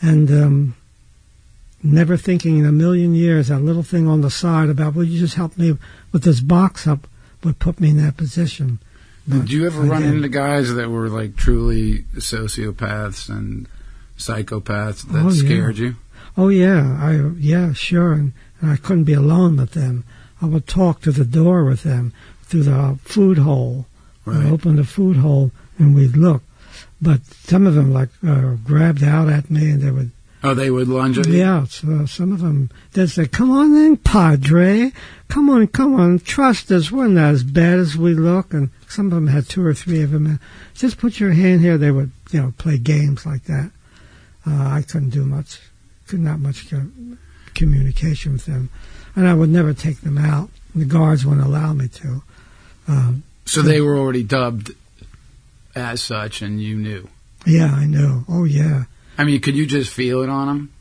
And 0.00 0.30
um, 0.30 0.76
never 1.82 2.16
thinking 2.16 2.58
in 2.58 2.66
a 2.66 2.72
million 2.72 3.14
years 3.14 3.48
that 3.48 3.60
little 3.60 3.82
thing 3.82 4.08
on 4.08 4.22
the 4.22 4.30
side 4.30 4.70
about, 4.70 4.94
will 4.94 5.04
you 5.04 5.20
just 5.20 5.34
help 5.34 5.58
me 5.58 5.76
with 6.12 6.22
this 6.24 6.40
box 6.40 6.86
up 6.86 7.06
would 7.44 7.58
put 7.58 7.80
me 7.80 7.90
in 7.90 7.96
that 7.98 8.16
position. 8.16 8.78
Did 9.28 9.50
you 9.52 9.66
ever 9.66 9.82
run 9.82 10.02
into 10.02 10.28
guys 10.28 10.74
that 10.74 10.88
were 10.90 11.08
like 11.08 11.36
truly 11.36 12.04
sociopaths 12.16 13.28
and 13.28 13.68
psychopaths 14.18 15.06
that 15.12 15.24
Oh, 15.24 15.30
yeah. 15.30 15.34
scared 15.44 15.78
you? 15.78 15.96
Oh 16.36 16.48
yeah, 16.48 16.98
I 17.00 17.30
yeah 17.38 17.72
sure, 17.72 18.12
and, 18.12 18.32
and 18.60 18.70
I 18.70 18.76
couldn't 18.76 19.04
be 19.04 19.12
alone 19.12 19.56
with 19.56 19.72
them. 19.72 20.04
I 20.42 20.46
would 20.46 20.66
talk 20.66 21.00
to 21.02 21.12
the 21.12 21.24
door 21.24 21.64
with 21.64 21.82
them 21.82 22.12
through 22.42 22.64
the 22.64 22.98
food 23.02 23.38
hole. 23.38 23.86
Right. 24.24 24.46
I'd 24.46 24.52
open 24.52 24.76
the 24.76 24.84
food 24.84 25.16
hole 25.18 25.50
and 25.78 25.94
we'd 25.94 26.16
look, 26.16 26.42
but 27.00 27.24
some 27.24 27.66
of 27.66 27.74
them 27.74 27.92
like 27.92 28.10
uh, 28.26 28.54
grabbed 28.64 29.02
out 29.02 29.28
at 29.28 29.50
me 29.50 29.70
and 29.70 29.82
they 29.82 29.90
would 29.90 30.10
Oh, 30.42 30.54
they 30.54 30.70
would 30.70 30.88
lunge 30.88 31.18
at 31.18 31.26
you? 31.28 31.34
Yeah, 31.34 31.64
so 31.64 32.06
some 32.06 32.32
of 32.32 32.40
them 32.40 32.70
they'd 32.92 33.10
say, 33.10 33.26
"Come 33.26 33.50
on 33.50 33.74
in, 33.76 33.96
Padre. 33.98 34.92
Come 35.28 35.50
on, 35.50 35.66
come 35.66 35.94
on. 35.94 36.18
Trust 36.20 36.72
us. 36.72 36.90
We're 36.90 37.08
not 37.08 37.30
as 37.34 37.44
bad 37.44 37.78
as 37.78 37.96
we 37.96 38.14
look." 38.14 38.54
And 38.54 38.70
some 38.88 39.06
of 39.06 39.12
them 39.12 39.26
had 39.26 39.48
two 39.48 39.64
or 39.64 39.74
three 39.74 40.02
of 40.02 40.12
them. 40.12 40.26
And 40.26 40.38
Just 40.74 40.96
put 40.98 41.20
your 41.20 41.32
hand 41.32 41.60
here. 41.60 41.76
They 41.76 41.90
would, 41.90 42.10
you 42.30 42.40
know, 42.40 42.54
play 42.56 42.78
games 42.78 43.26
like 43.26 43.44
that. 43.44 43.70
Uh, 44.46 44.66
I 44.68 44.82
couldn't 44.82 45.10
do 45.10 45.26
much. 45.26 45.60
Could 46.06 46.20
not 46.20 46.40
much 46.40 46.72
communication 47.54 48.32
with 48.32 48.46
them, 48.46 48.70
and 49.14 49.28
I 49.28 49.34
would 49.34 49.50
never 49.50 49.74
take 49.74 50.00
them 50.00 50.18
out. 50.18 50.48
The 50.74 50.84
guards 50.84 51.26
wouldn't 51.26 51.46
allow 51.46 51.72
me 51.72 51.88
to. 51.88 52.22
Um, 52.88 53.22
So 53.44 53.62
they 53.62 53.80
were 53.80 53.96
already 53.98 54.22
dubbed 54.22 54.72
as 55.74 56.00
such, 56.02 56.42
and 56.42 56.60
you 56.62 56.76
knew. 56.76 57.08
yeah, 57.46 57.72
I 57.74 57.86
know. 57.86 58.24
Oh 58.28 58.44
yeah, 58.44 58.84
I 59.20 59.24
mean, 59.24 59.40
could 59.40 59.54
you 59.56 59.66
just 59.66 59.92
feel 59.92 60.22
it 60.22 60.28
on 60.30 60.46
them? 60.48 60.72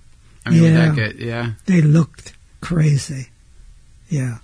I 0.46 0.50
mean, 0.52 0.64
Yeah. 0.64 0.96
get, 0.96 1.16
yeah? 1.18 1.52
they 1.66 1.82
looked 1.82 2.34
crazy. 2.62 3.28
Yeah, 4.10 4.38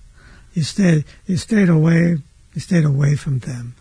you 0.53 0.63
stayed. 0.63 1.05
You 1.25 1.37
stayed 1.37 1.69
away. 1.69 2.17
You 2.53 2.61
stayed 2.61 2.85
away 2.85 3.15
from 3.15 3.39
them. 3.39 3.75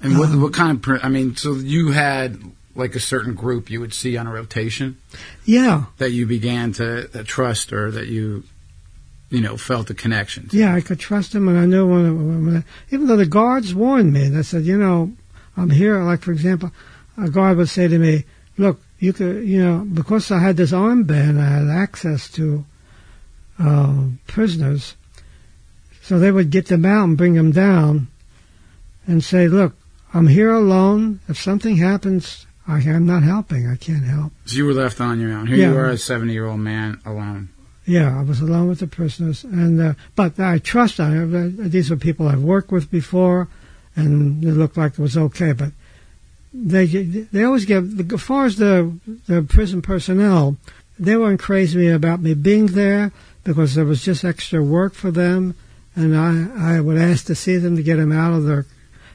And 0.00 0.18
what 0.18 0.30
Um, 0.30 0.40
what 0.40 0.52
kind 0.52 0.70
of? 0.72 1.00
I 1.04 1.08
mean, 1.08 1.36
so 1.36 1.54
you 1.54 1.92
had 1.92 2.38
like 2.74 2.94
a 2.96 3.00
certain 3.00 3.34
group 3.34 3.70
you 3.70 3.80
would 3.80 3.94
see 3.94 4.16
on 4.16 4.26
a 4.26 4.32
rotation 4.32 4.96
Yeah, 5.44 5.84
that 5.98 6.10
you 6.12 6.26
began 6.26 6.72
to 6.74 7.08
uh, 7.18 7.22
trust 7.24 7.72
or 7.72 7.90
that 7.90 8.06
you, 8.08 8.44
you 9.30 9.40
know, 9.40 9.56
felt 9.56 9.88
a 9.90 9.94
connection. 9.94 10.48
To. 10.48 10.56
yeah, 10.56 10.74
I 10.74 10.80
could 10.82 10.98
trust 11.00 11.32
them 11.32 11.48
and 11.48 11.58
I 11.58 11.64
knew 11.66 11.86
when, 11.86 12.46
when 12.46 12.64
even 12.90 13.06
though 13.06 13.16
the 13.16 13.26
guards 13.26 13.74
warned 13.74 14.12
me, 14.12 14.28
they 14.28 14.42
said, 14.42 14.64
you 14.64 14.76
know, 14.78 15.12
I'm 15.56 15.70
here. 15.70 16.02
Like 16.02 16.20
for 16.22 16.32
example, 16.32 16.70
a 17.16 17.30
guard 17.30 17.56
would 17.56 17.68
say 17.70 17.88
to 17.88 17.98
me, 17.98 18.24
"Look, 18.58 18.78
you 18.98 19.12
could, 19.12 19.44
you 19.44 19.62
know, 19.62 19.78
because 19.80 20.30
I 20.30 20.38
had 20.38 20.56
this 20.56 20.72
armband, 20.72 21.38
I 21.40 21.48
had 21.48 21.68
access 21.68 22.30
to 22.32 22.64
uh, 23.58 24.04
prisoners, 24.26 24.96
so 26.02 26.18
they 26.18 26.30
would 26.30 26.50
get 26.50 26.66
them 26.66 26.84
out 26.84 27.04
and 27.04 27.16
bring 27.16 27.34
them 27.34 27.52
down, 27.52 28.08
and 29.06 29.22
say, 29.22 29.48
look, 29.48 29.74
I'm 30.14 30.28
here 30.28 30.52
alone. 30.52 31.20
If 31.28 31.40
something 31.40 31.76
happens." 31.76 32.46
I, 32.68 32.78
I'm 32.78 33.06
not 33.06 33.22
helping. 33.22 33.68
I 33.68 33.76
can't 33.76 34.02
help. 34.02 34.32
So 34.46 34.56
you 34.56 34.66
were 34.66 34.72
left 34.74 35.00
on 35.00 35.20
your 35.20 35.30
own. 35.32 35.46
Here 35.46 35.56
Yeah. 35.56 35.70
you 35.70 35.78
are, 35.78 35.86
a 35.90 35.96
seventy-year-old 35.96 36.58
man 36.58 37.00
alone. 37.06 37.50
Yeah, 37.86 38.18
I 38.18 38.22
was 38.24 38.40
alone 38.40 38.66
with 38.66 38.80
the 38.80 38.88
prisoners, 38.88 39.44
and 39.44 39.80
uh, 39.80 39.94
but 40.16 40.40
I 40.40 40.58
trust 40.58 40.98
I 40.98 41.16
uh, 41.16 41.48
these 41.54 41.92
are 41.92 41.96
people 41.96 42.26
I've 42.26 42.42
worked 42.42 42.72
with 42.72 42.90
before, 42.90 43.46
and 43.94 44.42
it 44.42 44.50
looked 44.50 44.76
like 44.76 44.94
it 44.94 44.98
was 44.98 45.16
okay. 45.16 45.52
But 45.52 45.74
they 46.54 46.86
they 46.86 47.44
always 47.44 47.64
give 47.64 48.12
as 48.12 48.22
far 48.22 48.46
as 48.46 48.56
the 48.56 48.92
the 49.26 49.42
prison 49.42 49.82
personnel, 49.82 50.56
they 50.98 51.16
weren't 51.16 51.40
crazy 51.40 51.88
about 51.88 52.20
me 52.20 52.34
being 52.34 52.66
there 52.66 53.12
because 53.44 53.74
there 53.74 53.84
was 53.84 54.02
just 54.02 54.24
extra 54.24 54.62
work 54.62 54.94
for 54.94 55.10
them, 55.10 55.54
and 55.94 56.16
I 56.16 56.76
I 56.76 56.80
would 56.80 56.98
ask 56.98 57.26
to 57.26 57.34
see 57.34 57.56
them 57.58 57.76
to 57.76 57.82
get 57.82 57.96
them 57.96 58.12
out 58.12 58.32
of 58.34 58.44
their. 58.44 58.66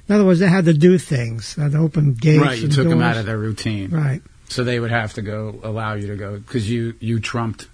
In 0.09 0.15
other 0.15 0.25
words, 0.25 0.39
they 0.39 0.47
had 0.49 0.65
to 0.65 0.73
do 0.73 0.97
things. 0.97 1.55
They 1.55 1.63
had 1.63 1.71
to 1.73 1.77
open 1.77 2.13
gates. 2.15 2.41
right, 2.43 2.57
you 2.57 2.65
and 2.65 2.73
took 2.73 2.87
them 2.89 2.99
doors. 2.99 3.15
out 3.15 3.17
of 3.17 3.25
their 3.25 3.37
routine, 3.37 3.91
Right. 3.91 4.21
so 4.49 4.63
they 4.63 4.79
would 4.79 4.91
have 4.91 5.13
to 5.13 5.21
go 5.21 5.59
allow 5.63 5.93
you 5.93 6.07
to 6.07 6.15
go 6.17 6.37
because 6.37 6.69
you 6.69 6.95
you 6.99 7.19
trumped 7.19 7.67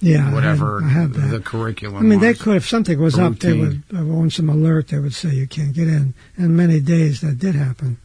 Yeah. 0.00 0.18
I 0.18 0.20
had- 0.24 0.34
whatever 0.34 0.82
I 0.82 0.88
had, 0.88 1.12
the 1.12 1.40
curriculum. 1.40 1.98
I 1.98 2.02
mean, 2.02 2.20
they 2.20 2.34
could, 2.34 2.56
if 2.56 2.68
something 2.68 2.98
was 2.98 3.18
up, 3.18 3.38
they 3.40 3.52
would, 3.52 3.82
routine. 3.92 4.10
on 4.10 4.30
some 4.30 4.48
alert, 4.48 4.88
they 4.88 4.98
would 4.98 5.12
say 5.14 5.34
you 5.34 5.46
can't 5.46 5.72
get 5.74 5.86
in. 5.88 6.14
And 6.36 6.56
many 6.56 6.80
days 6.80 7.20
that 7.20 7.38
did 7.38 7.54
happen. 7.54 7.98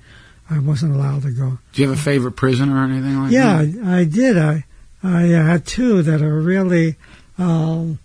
I 0.50 0.60
wasn't 0.60 0.96
allowed 0.96 1.24
to 1.24 1.32
go. 1.32 1.60
Do 1.74 1.82
you 1.82 1.90
have 1.90 1.98
a 1.98 2.02
favorite 2.02 2.34
prison 2.34 2.70
or 2.72 2.84
anything 2.84 3.18
like 3.22 3.32
Yeah, 3.32 3.64
that? 3.64 3.84
I, 3.86 4.00
I 4.00 4.04
did. 4.06 4.38
I, 4.38 4.66
I 5.04 5.34
uh, 5.34 5.44
had 5.46 5.66
two 5.66 6.02
that 6.04 6.22
are 6.22 6.40
really, 6.42 6.96
um, 7.38 8.00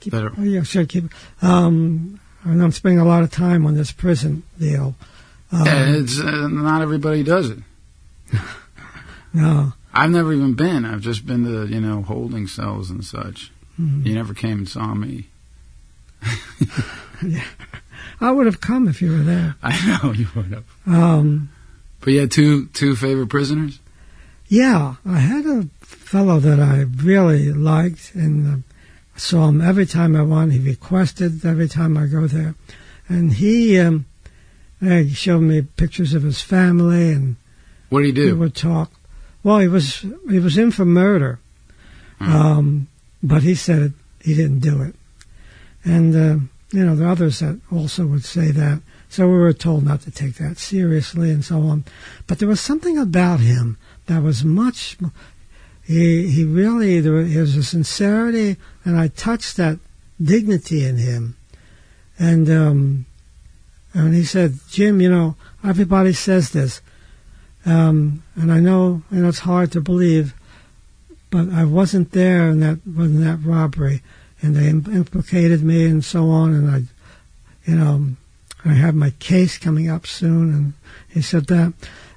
keep, 0.00 0.12
That 0.12 0.24
are- 0.24 0.32
oh, 0.38 0.42
yeah, 0.42 0.62
sure, 0.62 0.86
keep, 0.86 1.04
um, 1.42 2.18
and 2.44 2.62
I'm 2.62 2.72
spending 2.72 2.98
a 2.98 3.04
lot 3.04 3.22
of 3.22 3.30
time 3.30 3.66
on 3.66 3.74
this 3.74 3.92
prison 3.92 4.42
deal. 4.58 4.94
Um, 5.52 5.66
Yeah, 5.66 5.86
it's 5.96 6.18
uh, 6.20 6.48
not 6.48 6.80
everybody 6.82 7.22
does 7.22 7.50
it. 7.50 7.58
no, 9.34 9.72
I've 9.92 10.10
never 10.10 10.32
even 10.32 10.54
been. 10.54 10.84
I've 10.86 11.00
just 11.02 11.26
been 11.26 11.44
to 11.44 11.66
you 11.66 11.80
know 11.80 12.02
holding 12.02 12.46
cells 12.46 12.88
and 12.90 13.04
such. 13.04 13.50
Mhm. 13.78 14.06
You 14.06 14.14
never 14.14 14.32
came 14.32 14.58
and 14.58 14.68
saw 14.68 14.94
me. 14.94 15.26
I 18.20 18.30
would 18.30 18.46
have 18.46 18.60
come 18.60 18.88
if 18.88 19.00
you 19.02 19.12
were 19.12 19.24
there. 19.24 19.54
I 19.62 19.72
know 20.02 20.12
you 20.12 20.26
would 20.34 20.52
have. 20.52 20.64
Um, 20.86 21.50
But 22.00 22.12
you 22.12 22.20
had 22.20 22.30
two 22.30 22.66
two 22.72 22.94
favorite 22.96 23.28
prisoners. 23.28 23.78
Yeah, 24.48 24.96
I 25.06 25.18
had 25.20 25.46
a 25.46 25.68
fellow 25.80 26.40
that 26.40 26.58
I 26.60 26.80
really 27.04 27.52
liked, 27.52 28.12
and 28.14 28.46
uh, 28.52 28.56
saw 29.16 29.48
him 29.48 29.60
every 29.60 29.86
time 29.86 30.16
I 30.16 30.22
went. 30.22 30.52
He 30.52 30.58
requested 30.58 31.44
every 31.44 31.68
time 31.68 31.96
I 31.96 32.06
go 32.06 32.26
there, 32.26 32.54
and 33.08 33.32
he 33.32 33.78
um, 33.78 34.06
uh, 34.82 35.02
he 35.06 35.14
showed 35.14 35.42
me 35.42 35.62
pictures 35.62 36.14
of 36.14 36.22
his 36.24 36.40
family, 36.42 37.12
and 37.12 37.36
What 37.90 38.02
did 38.02 38.16
he 38.16 38.22
we 38.24 38.28
do? 38.30 38.36
would 38.38 38.54
talk. 38.56 38.90
Well, 39.44 39.60
he 39.60 39.68
was 39.68 40.04
he 40.28 40.38
was 40.40 40.58
in 40.58 40.70
for 40.72 40.84
murder, 40.84 41.38
Hmm. 42.18 42.32
um, 42.36 42.86
but 43.22 43.42
he 43.42 43.54
said 43.54 43.82
it, 43.82 43.92
he 44.20 44.34
didn't 44.34 44.60
do 44.60 44.82
it, 44.82 44.94
and 45.84 46.16
uh, 46.16 46.36
you 46.72 46.84
know 46.84 46.94
the 46.94 47.08
others 47.08 47.40
that 47.40 47.60
also 47.72 48.06
would 48.06 48.24
say 48.24 48.50
that. 48.50 48.82
So 49.08 49.26
we 49.26 49.38
were 49.38 49.52
told 49.52 49.84
not 49.84 50.02
to 50.02 50.10
take 50.10 50.36
that 50.36 50.58
seriously 50.58 51.30
and 51.30 51.44
so 51.44 51.62
on. 51.62 51.84
But 52.26 52.38
there 52.38 52.48
was 52.48 52.60
something 52.60 52.96
about 52.96 53.40
him 53.40 53.76
that 54.06 54.22
was 54.22 54.44
much. 54.44 54.96
He 55.82 56.30
he 56.30 56.44
really 56.44 57.00
there 57.00 57.12
was 57.12 57.56
a 57.56 57.62
sincerity, 57.64 58.56
and 58.84 58.98
I 58.98 59.08
touched 59.08 59.56
that 59.56 59.78
dignity 60.22 60.84
in 60.84 60.98
him, 60.98 61.36
and 62.18 62.48
um, 62.48 63.06
and 63.92 64.14
he 64.14 64.24
said, 64.24 64.58
Jim, 64.68 65.00
you 65.00 65.10
know, 65.10 65.34
everybody 65.64 66.12
says 66.12 66.50
this, 66.50 66.80
um, 67.66 68.22
and 68.36 68.52
I 68.52 68.60
know 68.60 69.02
you 69.10 69.22
know 69.22 69.28
it's 69.28 69.40
hard 69.40 69.72
to 69.72 69.80
believe, 69.80 70.34
but 71.30 71.48
I 71.50 71.64
wasn't 71.64 72.12
there 72.12 72.48
in 72.48 72.60
that 72.60 72.78
in 72.86 73.24
that 73.24 73.40
robbery, 73.44 74.02
and 74.42 74.56
they 74.56 74.68
implicated 74.68 75.62
me 75.62 75.86
and 75.86 76.04
so 76.04 76.30
on, 76.30 76.54
and 76.54 76.70
I, 76.70 76.82
you 77.70 77.76
know, 77.76 78.08
I 78.64 78.72
have 78.74 78.94
my 78.94 79.10
case 79.18 79.58
coming 79.58 79.88
up 79.88 80.06
soon, 80.06 80.52
and 80.52 80.72
he 81.08 81.22
said 81.22 81.46
that, 81.46 81.72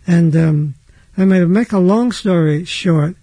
and 0.05 0.35
um, 0.35 0.75
I 1.17 1.25
mean, 1.25 1.51
make 1.51 1.71
a 1.71 1.79
long 1.79 2.11
story 2.11 2.65
short, 2.65 3.15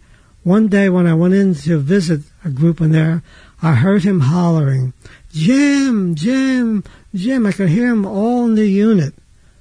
one 0.43 0.69
day 0.69 0.89
when 0.89 1.07
I 1.07 1.15
went 1.15 1.35
in 1.35 1.55
to 1.55 1.79
visit 1.79 2.23
a 2.45 2.51
group 2.51 2.81
in 2.81 2.93
there, 2.93 3.23
I 3.63 3.75
heard 3.75 4.05
him 4.05 4.21
hollering, 4.21 4.95
Jim, 5.33 6.15
Jim, 6.15 6.83
Jim. 7.15 7.47
I 7.47 7.53
could 7.53 7.69
hear 7.69 7.91
him 7.91 8.07
all 8.07 8.47
in 8.47 8.55
the 8.55 8.67
unit. 8.67 9.15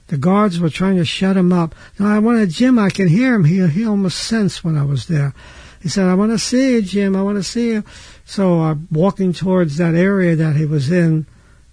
The 0.07 0.17
guards 0.17 0.59
were 0.59 0.69
trying 0.69 0.95
to 0.95 1.05
shut 1.05 1.37
him 1.37 1.51
up. 1.51 1.75
Now, 1.99 2.15
I 2.15 2.19
wanted 2.19 2.49
Jim. 2.49 2.79
I 2.79 2.89
can 2.89 3.07
hear 3.07 3.35
him. 3.35 3.43
He, 3.43 3.65
he 3.67 3.85
almost 3.85 4.19
sensed 4.19 4.63
when 4.63 4.77
I 4.77 4.83
was 4.83 5.07
there. 5.07 5.33
He 5.81 5.89
said, 5.89 6.05
I 6.05 6.15
want 6.15 6.31
to 6.31 6.39
see 6.39 6.73
you, 6.73 6.81
Jim. 6.81 7.15
I 7.15 7.21
want 7.21 7.37
to 7.37 7.43
see 7.43 7.73
you. 7.73 7.83
So 8.29 8.61
I'm 8.61 8.87
walking 8.91 9.33
towards 9.33 9.77
that 9.77 9.95
area 9.95 10.35
that 10.35 10.55
he 10.55 10.63
was 10.63 10.91
in 10.91 11.25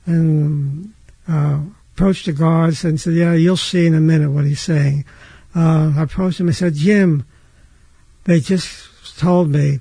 and 0.07 0.95
uh, 1.29 1.61
approached 1.93 2.25
the 2.25 2.33
guards 2.33 2.83
and 2.83 2.99
said, 2.99 3.13
yeah, 3.13 3.35
you'll 3.35 3.59
see 3.59 3.87
in 3.87 3.95
a 3.95 4.01
minute 4.01 4.31
what 4.31 4.47
he's 4.47 4.63
saying. 4.63 5.05
Uh, 5.55 5.93
I 5.95 6.05
approached 6.05 6.41
him 6.41 6.47
and 6.47 6.57
said, 6.57 6.73
Jim, 6.73 7.27
they 8.25 8.41
just 8.41 9.19
told 9.19 9.51
me 9.51 9.81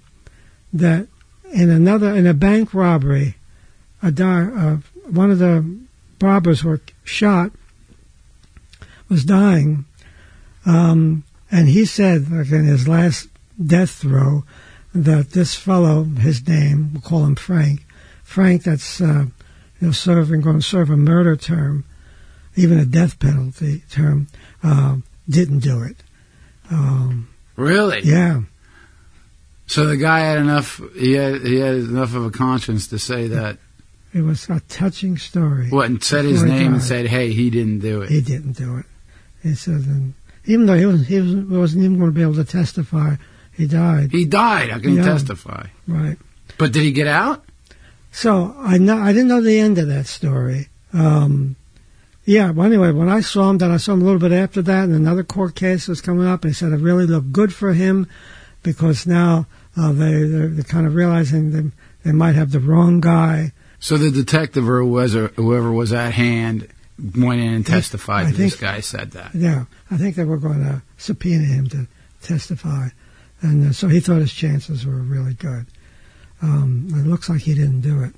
that 0.74 1.08
in 1.54 1.70
another, 1.70 2.14
in 2.14 2.28
a 2.28 2.34
bank 2.34 2.74
robbery, 2.74 3.38
a 4.04 4.12
di- 4.12 4.52
uh, 4.54 4.78
one 5.10 5.32
of 5.32 5.40
the 5.40 5.80
robbers 6.20 6.62
were 6.66 6.82
shot, 7.06 7.52
was 9.08 9.24
dying, 9.24 9.86
um, 10.66 11.24
and 11.50 11.70
he 11.70 11.86
said, 11.86 12.30
like 12.30 12.52
in 12.52 12.66
his 12.66 12.86
last 12.86 13.30
death 13.66 13.92
throw, 13.92 14.44
that 14.96 15.32
this 15.32 15.56
fellow, 15.56 16.04
his 16.06 16.48
name, 16.48 16.92
we'll 16.94 17.02
call 17.02 17.26
him 17.26 17.36
Frank, 17.36 17.86
Frank, 18.24 18.64
that's 18.64 19.02
uh, 19.02 19.26
you 19.80 19.88
know, 19.88 19.92
serving, 19.92 20.42
going 20.42 20.56
to 20.60 20.62
serve 20.66 20.90
a 20.90 20.98
murder 20.98 21.36
term, 21.36 21.84
even 22.56 22.80
a 22.80 22.86
death 22.86 23.20
penalty 23.20 23.84
term, 23.92 24.28
uh, 24.64 24.96
didn't 25.30 25.60
do 25.60 25.84
it. 25.84 25.98
Um, 26.72 27.28
Really? 27.58 28.02
yeah, 28.04 28.42
So 29.68 29.86
the 29.86 29.98
guy 29.98 30.20
had 30.20 30.38
enough. 30.40 30.82
He 30.98 31.14
had 31.14 31.42
he 31.42 31.58
had 31.58 31.76
enough 31.76 32.14
of 32.16 32.26
a 32.26 32.32
conscience 32.32 32.88
to 32.88 33.00
say 33.00 33.28
that. 33.28 33.58
it 34.14 34.22
was 34.22 34.50
a 34.50 34.60
touching 34.68 35.18
story. 35.18 35.70
What 35.70 35.86
and 35.88 36.04
said 36.04 36.26
his 36.26 36.44
name 36.44 36.74
and 36.74 36.84
said, 36.84 37.08
"Hey, 37.08 37.32
he 37.34 37.50
didn't 37.50 37.80
do 37.80 38.02
it." 38.02 38.10
He 38.10 38.22
didn't 38.22 38.54
do 38.54 38.78
it. 38.78 38.86
He 39.44 39.54
said, 39.56 39.86
and 39.88 40.14
even 40.46 40.66
though 40.66 40.78
he 40.78 40.86
was 40.86 41.08
he 41.08 41.20
wasn't 41.22 41.84
even 41.84 41.98
going 42.00 42.12
to 42.12 42.16
be 42.16 42.22
able 42.24 42.36
to 42.36 42.44
testify, 42.44 43.16
he 43.56 43.68
died. 43.68 44.12
He 44.12 44.26
died. 44.26 44.70
How 44.70 44.80
can 44.80 44.96
Yeah. 44.96 45.04
testify? 45.04 45.68
Right. 45.88 46.18
But 46.58 46.72
did 46.72 46.84
he 46.84 46.92
get 46.92 47.08
out? 47.08 47.44
So 48.12 48.56
I 48.60 48.78
know 48.78 48.98
I 48.98 49.12
didn't 49.12 49.28
know 49.28 49.42
the 49.42 49.60
end 49.60 49.78
of 49.78 49.88
that 49.88 50.08
story. 50.08 50.70
Um, 50.94 51.56
yeah. 52.24 52.52
Well, 52.52 52.66
anyway, 52.66 52.92
when 52.92 53.10
I 53.10 53.20
saw 53.22 53.50
him, 53.50 53.58
then 53.58 53.72
I 53.72 53.78
saw 53.78 53.94
him 53.94 54.02
a 54.02 54.06
little 54.06 54.20
bit 54.20 54.32
after 54.32 54.62
that, 54.62 54.86
and 54.86 54.96
another 54.96 55.24
court 55.24 55.56
case 55.56 55.88
was 55.88 56.02
coming 56.02 56.26
up. 56.26 56.44
And 56.44 56.52
he 56.52 56.56
said 56.56 56.72
it 56.72 56.78
really 56.78 57.06
looked 57.06 57.32
good 57.34 57.54
for 57.54 57.74
him 57.74 58.08
because 58.64 59.06
now 59.06 59.48
uh, 59.78 59.92
they 59.92 60.24
they're, 60.24 60.48
they're 60.48 60.64
kind 60.64 60.88
of 60.88 60.96
realizing 60.96 61.52
they 61.52 61.72
they 62.10 62.12
might 62.14 62.36
have 62.36 62.52
the 62.52 62.60
wrong 62.60 63.02
guy. 63.02 63.52
So 63.80 63.98
the 63.98 64.12
detective 64.12 64.68
or 64.70 64.82
whoever, 64.84 65.72
was 65.72 65.94
at 65.94 66.14
hand 66.14 66.68
went 67.16 67.42
in 67.42 67.54
and 67.54 67.66
testified 67.66 68.28
I 68.28 68.32
that 68.32 68.38
this 68.38 68.56
guy 68.56 68.80
said 68.80 69.12
that. 69.12 69.36
Yeah, 69.36 69.66
I 69.92 69.98
think 69.98 70.16
they 70.16 70.24
were 70.24 70.38
going 70.38 70.64
to 70.64 70.82
subpoena 70.98 71.44
him 71.44 71.68
to 71.70 71.88
testify, 72.22 72.88
and 73.46 73.70
uh, 73.70 73.74
so 73.74 73.88
he 73.88 74.00
thought 74.00 74.18
his 74.22 74.34
chances 74.34 74.86
were 74.86 74.96
really 74.96 75.34
good. 75.34 75.66
Um, 76.42 76.88
it 76.92 77.08
looks 77.08 77.30
like 77.30 77.42
he 77.42 77.54
didn't 77.54 77.82
do 77.82 78.04
it, 78.04 78.14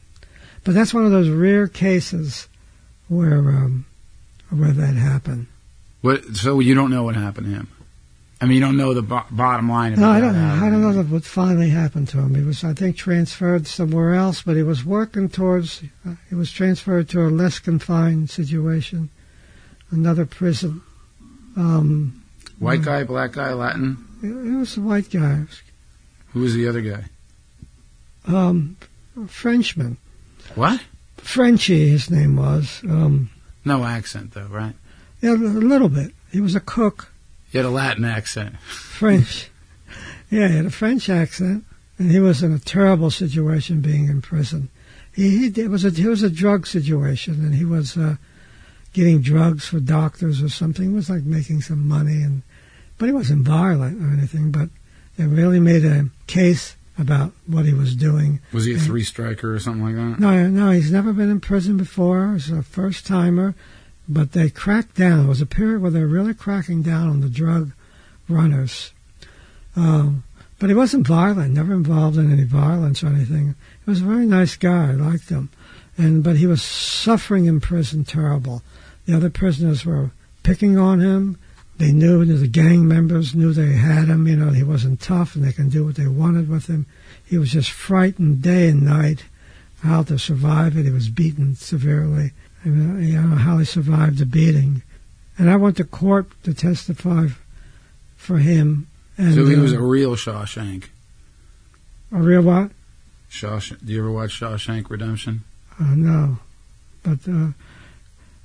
but 0.63 0.73
that's 0.73 0.93
one 0.93 1.05
of 1.05 1.11
those 1.11 1.29
rare 1.29 1.67
cases 1.67 2.47
where 3.07 3.39
um, 3.39 3.85
where 4.49 4.71
that 4.71 4.95
happened. 4.95 5.47
What? 6.01 6.35
So 6.35 6.59
you 6.59 6.75
don't 6.75 6.91
know 6.91 7.03
what 7.03 7.15
happened 7.15 7.47
to 7.47 7.53
him. 7.53 7.67
I 8.39 8.45
mean, 8.45 8.55
you 8.55 8.61
don't 8.61 8.77
know 8.77 8.93
the 8.93 9.01
bo- 9.01 9.25
bottom 9.31 9.67
line 9.67 9.93
of 9.93 9.99
No. 9.99 10.11
I 10.11 10.19
don't 10.19 10.33
know. 10.35 10.65
I 10.65 10.69
don't 10.69 10.81
know 10.81 11.03
what 11.03 11.23
finally 11.23 11.69
happened 11.69 12.07
to 12.09 12.19
him. 12.19 12.35
He 12.35 12.43
was, 12.43 12.63
I 12.63 12.73
think, 12.73 12.95
transferred 12.95 13.65
somewhere 13.65 14.13
else, 14.13 14.43
but 14.43 14.55
he 14.55 14.61
was 14.61 14.85
working 14.85 15.27
towards. 15.27 15.81
Uh, 16.05 16.15
he 16.29 16.35
was 16.35 16.51
transferred 16.51 17.09
to 17.09 17.21
a 17.21 17.29
less 17.29 17.57
confined 17.57 18.29
situation, 18.29 19.09
another 19.89 20.25
prison. 20.25 20.81
Um, 21.55 22.23
White 22.59 22.83
guy, 22.83 23.03
black 23.03 23.33
guy, 23.33 23.53
Latin. 23.53 24.06
It, 24.23 24.55
was 24.57 24.77
a 24.77 24.81
white 24.81 25.09
guy, 25.09 25.43
Who 26.29 26.41
was 26.41 26.53
the 26.53 26.67
other 26.67 26.81
guy? 26.81 27.05
um, 28.27 28.77
Frenchman. 29.27 29.97
What? 30.55 30.81
Frenchy, 31.17 31.89
his 31.89 32.09
name 32.09 32.35
was. 32.37 32.81
Um, 32.83 33.29
No 33.65 33.83
accent 33.83 34.33
though, 34.33 34.47
right? 34.47 34.75
yeah, 35.21 35.31
a 35.31 35.33
little 35.33 35.89
bit. 35.89 36.13
He 36.31 36.41
was 36.41 36.55
a 36.55 36.59
cook, 36.59 37.11
He 37.51 37.57
had 37.57 37.65
a 37.65 37.69
Latin 37.69 38.05
accent. 38.05 38.57
French. 38.67 39.49
yeah, 40.29 40.47
he 40.47 40.55
had 40.57 40.65
a 40.65 40.71
French 40.71 41.09
accent, 41.09 41.63
and 41.97 42.11
he 42.11 42.19
was 42.19 42.43
in 42.43 42.53
a 42.53 42.59
terrible 42.59 43.09
situation 43.11 43.81
being 43.81 44.05
in 44.07 44.21
prison. 44.21 44.69
He, 45.13 45.49
he 45.49 45.61
it 45.61 45.69
was 45.69 45.83
a 45.83 45.87
it 45.87 46.05
was 46.05 46.21
a 46.23 46.29
drug 46.29 46.67
situation, 46.67 47.35
and 47.43 47.55
he 47.55 47.65
was 47.65 47.97
uh, 47.97 48.17
getting 48.93 49.21
drugs 49.21 49.65
for 49.67 49.79
doctors 49.79 50.41
or 50.43 50.49
something. 50.49 50.91
It 50.91 50.95
was 50.95 51.09
like 51.09 51.23
making 51.23 51.61
some 51.61 51.87
money, 51.87 52.21
and 52.21 52.43
but 52.97 53.07
he 53.07 53.11
wasn't 53.11 53.45
violent 53.45 54.01
or 54.01 54.11
anything. 54.11 54.51
But 54.51 54.69
they 55.17 55.25
really 55.25 55.59
made 55.59 55.85
a 55.85 56.09
case 56.27 56.75
about 56.97 57.31
what 57.45 57.65
he 57.65 57.73
was 57.73 57.95
doing. 57.95 58.39
Was 58.51 58.65
he 58.65 58.75
a 58.75 58.79
three 58.79 59.03
striker 59.03 59.53
or 59.53 59.59
something 59.59 59.83
like 59.83 59.95
that? 59.95 60.19
No, 60.19 60.47
no, 60.47 60.71
he's 60.71 60.91
never 60.91 61.13
been 61.13 61.29
in 61.29 61.39
prison 61.39 61.77
before. 61.77 62.33
He's 62.33 62.49
a 62.49 62.63
first 62.63 63.05
timer, 63.05 63.55
but 64.07 64.31
they 64.31 64.49
cracked 64.49 64.95
down. 64.95 65.25
It 65.25 65.29
was 65.29 65.41
a 65.41 65.45
period 65.45 65.81
where 65.81 65.91
they 65.91 65.99
were 65.99 66.07
really 66.07 66.33
cracking 66.33 66.81
down 66.81 67.09
on 67.09 67.21
the 67.21 67.29
drug 67.29 67.71
runners. 68.27 68.93
Um, 69.75 70.23
but 70.59 70.69
he 70.69 70.75
wasn't 70.75 71.05
violent, 71.05 71.53
never 71.53 71.73
involved 71.73 72.17
in 72.17 72.31
any 72.31 72.43
violence 72.43 73.03
or 73.03 73.07
anything. 73.07 73.55
He 73.85 73.89
was 73.89 74.01
a 74.01 74.05
very 74.05 74.25
nice 74.25 74.55
guy. 74.55 74.89
I 74.89 74.93
liked 74.93 75.29
him, 75.29 75.49
and 75.97 76.23
but 76.23 76.37
he 76.37 76.47
was 76.47 76.63
suffering 76.63 77.45
in 77.45 77.61
prison 77.61 78.03
terrible. 78.03 78.63
The 79.05 79.15
other 79.15 79.29
prisoners 79.29 79.85
were 79.85 80.11
picking 80.41 80.77
on 80.77 80.99
him. 80.99 81.37
They 81.77 81.91
knew 81.91 82.25
the 82.25 82.47
gang 82.47 82.87
members 82.87 83.35
knew 83.35 83.53
they 83.53 83.73
had 83.73 84.07
him. 84.07 84.27
You 84.27 84.35
know 84.35 84.49
he 84.49 84.63
wasn't 84.63 84.99
tough, 84.99 85.35
and 85.35 85.43
they 85.43 85.51
can 85.51 85.69
do 85.69 85.85
what 85.85 85.95
they 85.95 86.07
wanted 86.07 86.49
with 86.49 86.67
him. 86.67 86.87
He 87.23 87.37
was 87.37 87.51
just 87.51 87.71
frightened 87.71 88.41
day 88.41 88.69
and 88.69 88.83
night 88.83 89.25
how 89.83 90.01
to 90.03 90.17
survive 90.17 90.75
it. 90.75 90.85
He 90.85 90.91
was 90.91 91.09
beaten 91.09 91.55
severely. 91.55 92.31
And, 92.63 92.97
uh, 92.97 92.99
you 92.99 93.21
know 93.21 93.35
how 93.35 93.59
he 93.59 93.65
survived 93.65 94.17
the 94.17 94.25
beating. 94.25 94.81
And 95.37 95.51
I 95.51 95.55
went 95.55 95.77
to 95.77 95.83
court 95.83 96.27
to 96.43 96.53
testify 96.53 97.27
for 98.15 98.39
him. 98.39 98.87
And, 99.17 99.35
so 99.35 99.45
he 99.45 99.55
was 99.55 99.73
uh, 99.73 99.77
a 99.77 99.81
real 99.81 100.15
Shawshank. 100.15 100.85
a 102.11 102.17
real 102.17 102.41
what? 102.41 102.71
Shawshank. 103.29 103.85
Do 103.85 103.93
you 103.93 103.99
ever 103.99 104.11
watch 104.11 104.39
Shawshank 104.39 104.89
Redemption? 104.89 105.43
Uh, 105.79 105.93
no, 105.95 106.39
but 107.03 107.19
uh, 107.29 107.49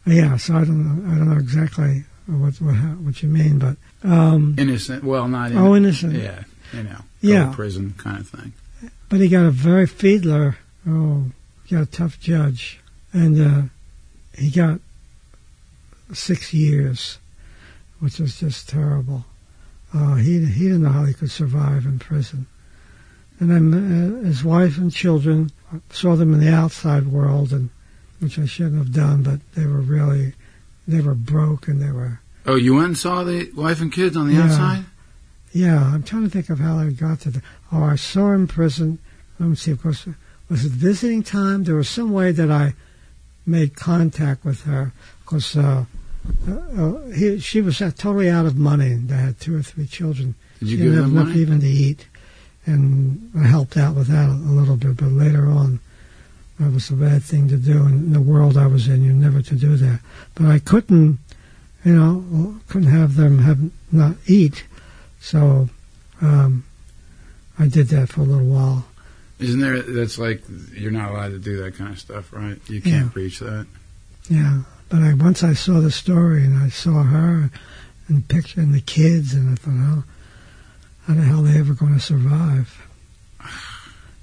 yeah. 0.05 0.37
So 0.37 0.57
I 0.57 0.65
don't 0.65 0.85
know. 0.85 1.15
I 1.15 1.17
don't 1.17 1.31
know 1.31 1.39
exactly 1.39 2.05
what 2.27 2.55
what, 2.61 2.75
what 2.75 3.23
you 3.23 3.29
mean, 3.29 3.59
but 3.59 3.77
um, 4.05 4.55
Innocent. 4.59 5.05
Well, 5.05 5.29
not 5.29 5.53
oh, 5.53 5.75
innocent. 5.75 6.15
innocent. 6.15 6.47
Yeah, 6.73 6.79
you 6.79 6.85
know, 6.85 6.97
go 6.97 7.03
Yeah. 7.21 7.45
to 7.47 7.53
prison 7.53 7.95
kind 7.99 8.19
of 8.19 8.29
thing. 8.29 8.53
But 9.09 9.21
he 9.21 9.29
got 9.29 9.45
a 9.45 9.51
very 9.51 9.87
Fiedler. 9.87 10.57
Oh, 10.89 11.27
he 11.65 11.75
got 11.77 11.83
a 11.83 11.91
tough 11.91 12.19
judge, 12.21 12.81
and 13.13 13.41
uh, 13.41 13.63
he 14.37 14.51
got 14.51 14.81
six 16.13 16.53
years, 16.53 17.19
which 18.01 18.19
was 18.19 18.39
just 18.41 18.69
terrible. 18.69 19.25
Uh, 19.95 20.15
he 20.17 20.45
he 20.47 20.65
didn't 20.65 20.83
know 20.83 20.91
how 20.91 21.05
he 21.05 21.15
could 21.15 21.31
survive 21.31 21.85
in 21.85 21.99
prison. 21.99 22.47
And 23.41 23.51
then 23.51 23.75
uh, 23.75 24.25
his 24.27 24.45
wife 24.45 24.79
and 24.79 24.93
children 24.93 25.51
saw 25.91 26.15
them 26.17 26.33
in 26.33 26.41
the 26.41 26.53
outside 26.53 27.09
world, 27.09 27.53
and 27.53 27.71
which 28.21 28.39
I 28.39 28.47
shouldn't 28.47 28.79
have 28.79 28.93
done, 28.93 29.23
but 29.23 29.41
they 29.55 29.67
were 29.67 29.81
really 29.81 30.35
they 30.87 31.01
were 31.01 31.15
broke 31.15 31.69
and 31.69 31.81
they 31.81 31.91
were 31.93 32.21
Oh, 32.45 32.57
you 32.57 32.75
went 32.75 32.87
and 32.89 32.99
saw 32.99 33.23
the 33.23 33.51
wife 33.55 33.81
and 33.81 33.93
kids 33.93 34.17
on 34.17 34.27
the 34.27 34.35
Yeah. 34.35 34.45
outside? 34.45 34.85
Yeah, 35.53 35.81
I'm 35.95 36.03
trying 36.03 36.25
to 36.25 36.31
think 36.31 36.51
of 36.51 36.59
how 36.59 36.79
I 36.79 36.91
got 36.91 37.21
to 37.21 37.31
the. 37.31 37.43
Oh, 37.71 37.83
I 37.85 37.95
saw 37.97 38.33
him 38.33 38.43
in 38.43 38.47
prison. 38.49 38.99
Let 39.39 39.49
me 39.51 39.55
see. 39.57 39.71
Of 39.71 39.83
course, 39.83 40.07
was 40.49 40.65
it 40.65 40.73
visiting 40.73 41.23
time? 41.23 41.65
There 41.65 41.75
was 41.77 41.89
some 41.89 42.11
way 42.11 42.33
that 42.33 42.51
I 42.51 42.75
made 43.47 43.77
contact 43.77 44.45
with 44.45 44.63
her 44.63 44.93
because 45.21 45.57
uh, 45.57 45.85
uh, 46.49 46.53
uh, 46.53 47.07
he, 47.11 47.39
she 47.39 47.61
was 47.61 47.81
uh, 47.83 47.91
totally 47.97 48.31
out 48.31 48.47
of 48.47 48.57
money. 48.57 48.95
They 48.95 49.15
had 49.17 49.39
two 49.41 49.57
or 49.57 49.63
three 49.63 49.87
children. 49.87 50.35
Did 50.59 50.69
you 50.71 50.77
she 50.79 50.83
give 50.85 50.95
them 50.95 51.11
enough 51.13 51.27
money? 51.29 51.41
even 51.41 51.61
to 51.61 51.67
eat, 51.69 52.07
and 52.67 53.31
I 53.39 53.45
helped 53.47 53.77
out 53.77 53.95
with 53.95 54.09
that 54.09 54.29
a, 54.29 54.33
a 54.33 54.53
little 54.59 54.77
bit. 54.77 54.97
But 54.97 55.13
later 55.13 55.47
on, 55.47 55.81
that 56.63 56.73
was 56.73 56.91
a 56.91 56.95
bad 56.95 57.23
thing 57.23 57.49
to 57.49 57.57
do 57.57 57.87
in 57.87 58.13
the 58.13 58.21
world 58.21 58.57
I 58.57 58.67
was 58.67 58.89
in. 58.89 59.03
You're 59.03 59.15
never 59.15 59.43
to 59.43 59.55
do 59.55 59.77
that. 59.77 60.01
But 60.35 60.47
I 60.47 60.59
couldn't, 60.59 61.19
you 61.85 61.95
know, 61.95 62.61
couldn't 62.69 62.91
have 62.91 63.17
them 63.17 63.39
have 63.39 63.59
not 63.91 64.17
eat. 64.27 64.65
So 65.21 65.69
um, 66.21 66.65
I 67.59 67.69
did 67.69 67.89
that 67.89 68.09
for 68.09 68.21
a 68.21 68.25
little 68.25 68.47
while. 68.47 68.87
Isn't 69.39 69.61
there? 69.61 69.83
That's 69.83 70.19
like 70.19 70.43
you're 70.73 70.93
not 70.93 71.11
allowed 71.11 71.31
to 71.31 71.39
do 71.39 71.63
that 71.63 71.75
kind 71.75 71.91
of 71.91 71.99
stuff, 71.99 72.33
right? 72.33 72.59
You 72.69 72.81
can't 72.81 73.15
reach 73.15 73.41
that. 73.41 73.67
Yeah, 74.31 74.63
but 74.89 75.03
I 75.03 75.15
once 75.15 75.43
I 75.43 75.55
saw 75.55 75.81
the 75.81 75.91
story 75.91 76.45
and 76.45 76.63
I 76.63 76.69
saw 76.69 77.03
her 77.03 77.51
and 78.09 78.29
picture 78.29 78.61
and 78.61 78.73
the 78.73 78.81
kids 78.81 79.35
and 79.35 79.51
I 79.51 79.55
thought, 79.57 79.75
oh, 79.75 80.05
how 81.07 81.15
the 81.15 81.23
hell 81.23 81.41
are 81.41 81.53
they 81.53 81.59
ever 81.59 81.75
going 81.75 81.95
to 81.95 82.01
survive? 82.01 82.87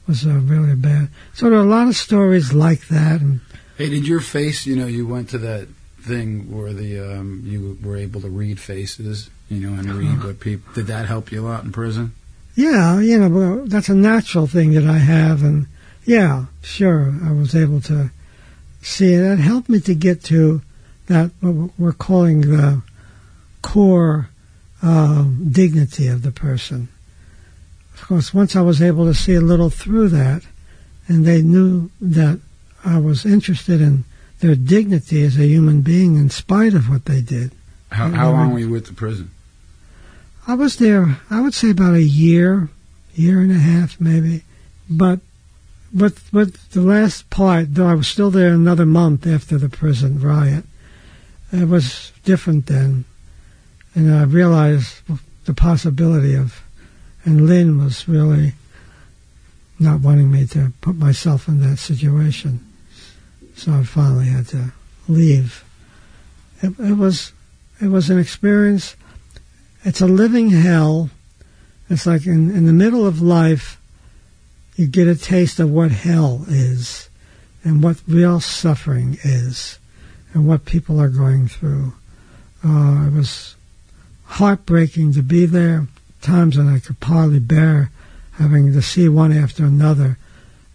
Was 0.10 0.26
uh, 0.26 0.32
really 0.32 0.76
bad. 0.76 1.10
So 1.34 1.50
there 1.50 1.60
are 1.60 1.62
a 1.62 1.66
lot 1.70 1.88
of 1.88 1.96
stories 1.96 2.52
like 2.52 2.88
that, 2.88 3.22
and 3.22 3.42
Hey, 3.78 3.90
did 3.90 4.08
your 4.08 4.22
face? 4.22 4.66
You 4.66 4.76
know, 4.76 4.88
you 4.88 5.06
went 5.08 5.30
to 5.30 5.38
that 5.38 5.68
thing 6.02 6.52
where 6.52 6.74
the 6.74 7.00
um, 7.00 7.44
you 7.46 7.78
were 7.84 7.96
able 7.96 8.20
to 8.22 8.30
read 8.30 8.60
faces, 8.60 9.30
you 9.50 9.60
know, 9.60 9.80
and 9.80 9.86
read 9.94 10.24
what 10.24 10.40
people. 10.40 10.74
Did 10.74 10.88
that 10.88 11.06
help 11.06 11.32
you 11.32 11.42
a 11.42 11.48
lot 11.48 11.64
in 11.64 11.72
prison? 11.72 12.14
yeah, 12.56 13.00
you 13.00 13.18
know, 13.18 13.30
well, 13.30 13.66
that's 13.66 13.88
a 13.88 13.96
natural 13.96 14.46
thing 14.48 14.74
that 14.74 14.84
I 14.84 14.98
have, 14.98 15.44
and 15.44 15.68
yeah, 16.06 16.48
sure, 16.62 17.14
I 17.24 17.32
was 17.32 17.56
able 17.56 17.80
to 17.82 18.12
see 18.82 19.14
it. 19.14 19.22
It 19.22 19.40
helped 19.40 19.70
me 19.70 19.80
to 19.82 19.96
get 19.96 20.24
to 20.26 20.62
that 21.08 21.32
what 21.40 21.72
we're 21.78 21.94
calling 21.94 22.42
the 22.42 22.82
core 23.62 24.30
um, 24.82 25.48
dignity 25.52 26.08
of 26.08 26.24
the 26.24 26.32
person. 26.32 26.90
Of 28.02 28.08
course, 28.08 28.34
once 28.34 28.56
I 28.56 28.62
was 28.62 28.82
able 28.82 29.06
to 29.06 29.14
see 29.14 29.36
a 29.36 29.42
little 29.42 29.70
through 29.70 30.10
that, 30.10 30.44
and 31.08 31.26
they 31.26 31.42
knew 31.42 31.92
that 32.02 32.40
I 32.84 32.98
was 33.00 33.26
interested 33.26 33.82
in 33.82 34.06
their 34.40 34.56
dignity 34.56 35.24
as 35.24 35.38
a 35.38 35.46
human 35.48 35.82
being 35.82 36.16
in 36.16 36.30
spite 36.30 36.74
of 36.74 36.90
what 36.90 37.06
they 37.06 37.22
did. 37.22 37.52
How, 37.92 38.10
how 38.10 38.32
long 38.32 38.54
were- 38.54 38.60
you 38.60 38.70
with 38.70 38.86
the 38.88 38.94
prison? 38.94 39.32
I 40.48 40.54
was 40.56 40.78
there, 40.78 41.20
I 41.30 41.42
would 41.42 41.54
say 41.54 41.70
about 41.70 41.94
a 41.94 42.02
year, 42.02 42.70
year 43.14 43.42
and 43.42 43.52
a 43.52 43.60
half 43.60 44.00
maybe. 44.00 44.44
But 44.90 45.20
with, 45.94 46.32
with 46.34 46.72
the 46.72 46.82
last 46.82 47.30
part, 47.30 47.76
though 47.76 47.88
I 47.88 47.94
was 47.94 48.08
still 48.08 48.32
there 48.32 48.54
another 48.54 48.86
month 48.86 49.28
after 49.28 49.58
the 49.58 49.70
prison 49.70 50.20
riot, 50.20 50.64
it 51.52 51.68
was 51.68 52.12
different 52.24 52.66
then. 52.68 53.06
And 53.94 54.12
I 54.14 54.24
realized 54.24 55.02
the 55.46 55.54
possibility 55.54 56.34
of, 56.34 56.62
and 57.26 57.48
Lynn 57.48 57.84
was 57.84 58.08
really 58.08 58.54
not 59.80 60.02
wanting 60.02 60.32
me 60.32 60.46
to 60.48 60.74
put 60.82 60.96
myself 60.96 61.48
in 61.48 61.62
that 61.62 61.78
situation. 61.78 62.66
So 63.56 63.74
I 63.74 63.84
finally 63.84 64.28
had 64.28 64.48
to 64.50 64.74
leave. 65.08 65.64
It, 66.62 66.78
it 66.80 66.98
was, 66.98 67.34
it 67.82 67.88
was 67.88 68.10
an 68.10 68.20
experience 68.20 68.96
it's 69.84 70.02
a 70.02 70.08
living 70.08 70.50
hell. 70.50 71.10
It's 71.90 72.06
like 72.06 72.26
in, 72.26 72.52
in 72.52 72.66
the 72.66 72.74
middle 72.74 73.06
of 73.06 73.22
life, 73.22 73.80
you 74.76 74.88
get 74.88 75.08
a 75.08 75.16
taste 75.16 75.60
of 75.60 75.70
what 75.70 75.92
hell 75.92 76.46
is 76.48 77.10
and 77.64 77.84
what 77.84 78.02
real 78.08 78.40
suffering 78.40 79.18
is 79.24 79.80
and 80.34 80.48
what 80.48 80.66
people 80.66 81.00
are 81.00 81.10
going 81.10 81.48
through. 81.48 81.94
Uh, 82.64 83.08
it 83.08 83.14
was 83.14 83.56
heartbreaking 84.26 85.14
to 85.14 85.24
be 85.24 85.46
there. 85.46 85.88
Times 86.22 86.58
when 86.58 86.68
I 86.68 86.80
could 86.80 86.98
hardly 87.02 87.40
bear 87.40 87.92
having 88.34 88.74
to 88.74 88.82
see 88.82 89.08
one 89.10 89.32
after 89.32 89.66
another 89.66 90.18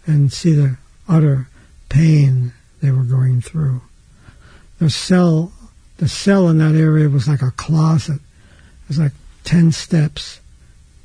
and 0.07 0.31
see 0.31 0.53
the 0.53 0.77
utter 1.07 1.47
pain 1.89 2.53
they 2.81 2.91
were 2.91 3.03
going 3.03 3.41
through. 3.41 3.81
The 4.79 4.89
cell, 4.89 5.51
the 5.97 6.07
cell 6.09 6.47
in 6.49 6.57
that 6.59 6.75
area 6.75 7.09
was 7.09 7.27
like 7.27 7.41
a 7.41 7.51
closet. 7.51 8.15
It 8.83 8.87
was 8.89 8.99
like 8.99 9.13
10 9.45 9.71
steps, 9.71 10.39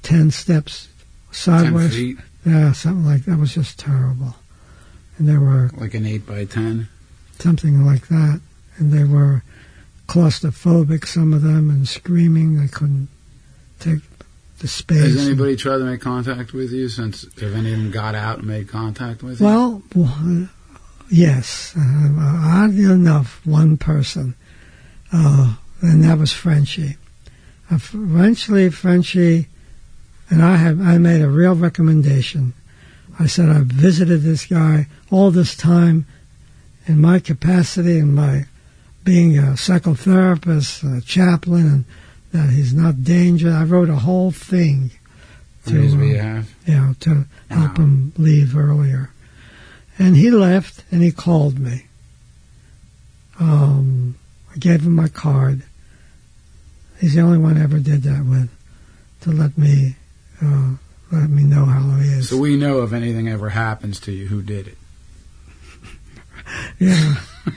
10 0.03 0.31
steps 0.31 0.88
Ten 1.33 1.35
sideways. 1.64 1.94
feet, 1.94 2.16
Yeah, 2.44 2.72
something 2.72 3.07
like 3.07 3.24
that 3.26 3.38
was 3.38 3.55
just 3.55 3.79
terrible. 3.79 4.35
And 5.18 5.29
there 5.29 5.38
were 5.40 5.70
like 5.76 5.94
an 5.94 6.05
eight 6.07 6.26
by 6.26 6.44
ten. 6.46 6.88
something 7.38 7.85
like 7.87 8.09
that. 8.09 8.40
And 8.79 8.90
they 8.92 9.05
were 9.05 9.42
claustrophobic, 10.09 11.07
some 11.07 11.33
of 11.33 11.42
them, 11.42 11.70
and 11.70 11.87
screaming. 11.87 12.57
They 12.59 12.66
couldn't 12.68 13.09
take 13.79 14.00
the 14.61 14.68
space. 14.68 14.99
Has 15.14 15.27
anybody 15.27 15.57
tried 15.57 15.79
to 15.79 15.85
make 15.85 16.01
contact 16.01 16.53
with 16.53 16.70
you 16.70 16.88
since? 16.88 17.23
Have 17.40 17.55
any 17.55 17.73
of 17.73 17.79
them 17.79 17.90
got 17.90 18.14
out 18.14 18.38
and 18.38 18.46
made 18.46 18.68
contact 18.68 19.23
with 19.23 19.40
you? 19.40 19.46
Well, 19.46 19.83
yes. 21.11 21.75
Uh, 21.77 21.83
oddly 22.18 22.85
enough, 22.85 23.44
one 23.44 23.77
person. 23.77 24.37
uh, 25.12 25.57
and 25.83 26.05
that 26.05 26.18
was 26.18 26.33
Frenchie. 26.33 26.96
Eventually, 27.70 28.68
Frenchie 28.70 29.49
and 30.29 30.42
I 30.42 30.57
have 30.57 30.81
I 30.81 30.99
made 30.99 31.23
a 31.23 31.29
real 31.29 31.55
recommendation. 31.55 32.55
I 33.18 33.27
said 33.27 33.49
I've 33.49 33.66
visited 33.66 34.23
this 34.23 34.46
guy 34.46 34.87
all 35.11 35.31
this 35.31 35.57
time 35.57 36.07
in 36.87 37.01
my 37.01 37.18
capacity 37.18 37.99
and 37.99 38.14
my 38.14 38.46
being 39.05 39.38
a 39.38 39.53
psychotherapist, 39.53 40.85
a 40.96 41.01
chaplain, 41.01 41.66
and 41.66 41.85
that 42.32 42.50
he's 42.50 42.72
not 42.72 43.02
dangerous. 43.02 43.54
I 43.54 43.64
wrote 43.64 43.88
a 43.88 43.96
whole 43.96 44.30
thing 44.30 44.90
to, 45.66 45.74
his 45.74 45.94
um, 45.94 46.00
behalf. 46.00 46.54
Yeah, 46.66 46.94
to 47.00 47.26
help 47.50 47.78
wow. 47.78 47.84
him 47.84 48.12
leave 48.16 48.56
earlier. 48.56 49.10
And 49.98 50.16
he 50.16 50.30
left, 50.30 50.84
and 50.90 51.02
he 51.02 51.12
called 51.12 51.58
me. 51.58 51.86
Um, 53.38 54.16
I 54.54 54.58
gave 54.58 54.82
him 54.82 54.94
my 54.94 55.08
card. 55.08 55.62
He's 56.98 57.14
the 57.14 57.22
only 57.22 57.38
one 57.38 57.56
I 57.56 57.62
ever 57.62 57.78
did 57.78 58.02
that 58.02 58.24
with, 58.24 58.50
to 59.22 59.30
let 59.30 59.56
me 59.56 59.96
uh, 60.42 60.72
let 61.10 61.28
me 61.28 61.42
know 61.44 61.64
how 61.64 61.96
he 61.96 62.08
is. 62.08 62.28
So 62.28 62.36
we 62.36 62.56
know 62.56 62.82
if 62.82 62.92
anything 62.92 63.28
ever 63.28 63.48
happens 63.50 64.00
to 64.00 64.12
you, 64.12 64.26
who 64.26 64.42
did 64.42 64.68
it. 64.68 64.78
yeah, 66.78 67.16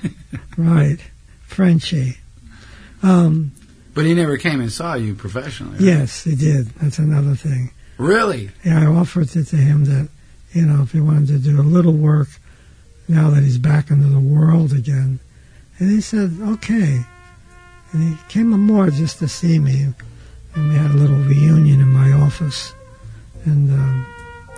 right, 0.57 0.99
Frenchie. 1.45 2.17
Um, 3.01 3.51
but 3.93 4.05
he 4.05 4.13
never 4.13 4.37
came 4.37 4.59
and 4.61 4.71
saw 4.71 4.95
you 4.95 5.15
professionally. 5.15 5.73
Right? 5.73 5.81
Yes, 5.81 6.23
he 6.23 6.35
did. 6.35 6.67
That's 6.81 6.99
another 6.99 7.35
thing. 7.35 7.71
Really? 7.97 8.51
Yeah, 8.63 8.81
I 8.81 8.85
offered 8.87 9.35
it 9.35 9.45
to 9.45 9.55
him 9.55 9.85
that 9.85 10.09
you 10.53 10.65
know 10.65 10.83
if 10.83 10.91
he 10.91 10.99
wanted 10.99 11.27
to 11.27 11.37
do 11.37 11.59
a 11.59 11.63
little 11.63 11.93
work 11.93 12.27
now 13.07 13.29
that 13.29 13.43
he's 13.43 13.57
back 13.57 13.89
into 13.91 14.07
the 14.07 14.19
world 14.19 14.71
again, 14.71 15.19
and 15.79 15.89
he 15.89 16.01
said 16.01 16.37
okay. 16.41 17.05
And 17.91 18.09
he 18.09 18.17
came 18.27 18.49
more 18.49 18.89
just 18.89 19.19
to 19.19 19.27
see 19.27 19.59
me, 19.59 19.93
and 20.55 20.69
we 20.69 20.75
had 20.75 20.91
a 20.91 20.95
little 20.95 21.17
reunion 21.17 21.79
in 21.79 21.89
my 21.89 22.11
office, 22.11 22.73
and 23.45 23.69
um, 23.71 24.05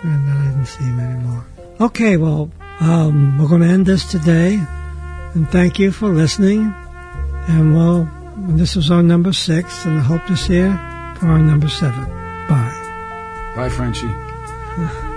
and 0.02 0.28
then 0.28 0.36
I 0.36 0.44
didn't 0.46 0.66
see 0.66 0.84
him 0.84 1.00
anymore. 1.00 1.46
Okay, 1.80 2.16
well, 2.16 2.50
um, 2.80 3.38
we're 3.38 3.48
going 3.48 3.60
to 3.60 3.68
end 3.68 3.84
this 3.84 4.10
today, 4.10 4.58
and 5.34 5.48
thank 5.50 5.78
you 5.78 5.92
for 5.92 6.08
listening, 6.08 6.72
and 7.48 7.74
well, 7.74 8.10
this 8.36 8.76
was 8.76 8.90
our 8.90 9.02
number 9.02 9.32
six, 9.32 9.84
and 9.84 9.98
I 9.98 10.02
hope 10.02 10.24
to 10.26 10.36
see 10.36 10.56
you 10.56 10.72
for 11.18 11.26
our 11.26 11.38
number 11.38 11.68
seven. 11.68 12.04
Bye. 12.48 13.52
Bye, 13.56 13.68
Frenchie. 13.70 15.12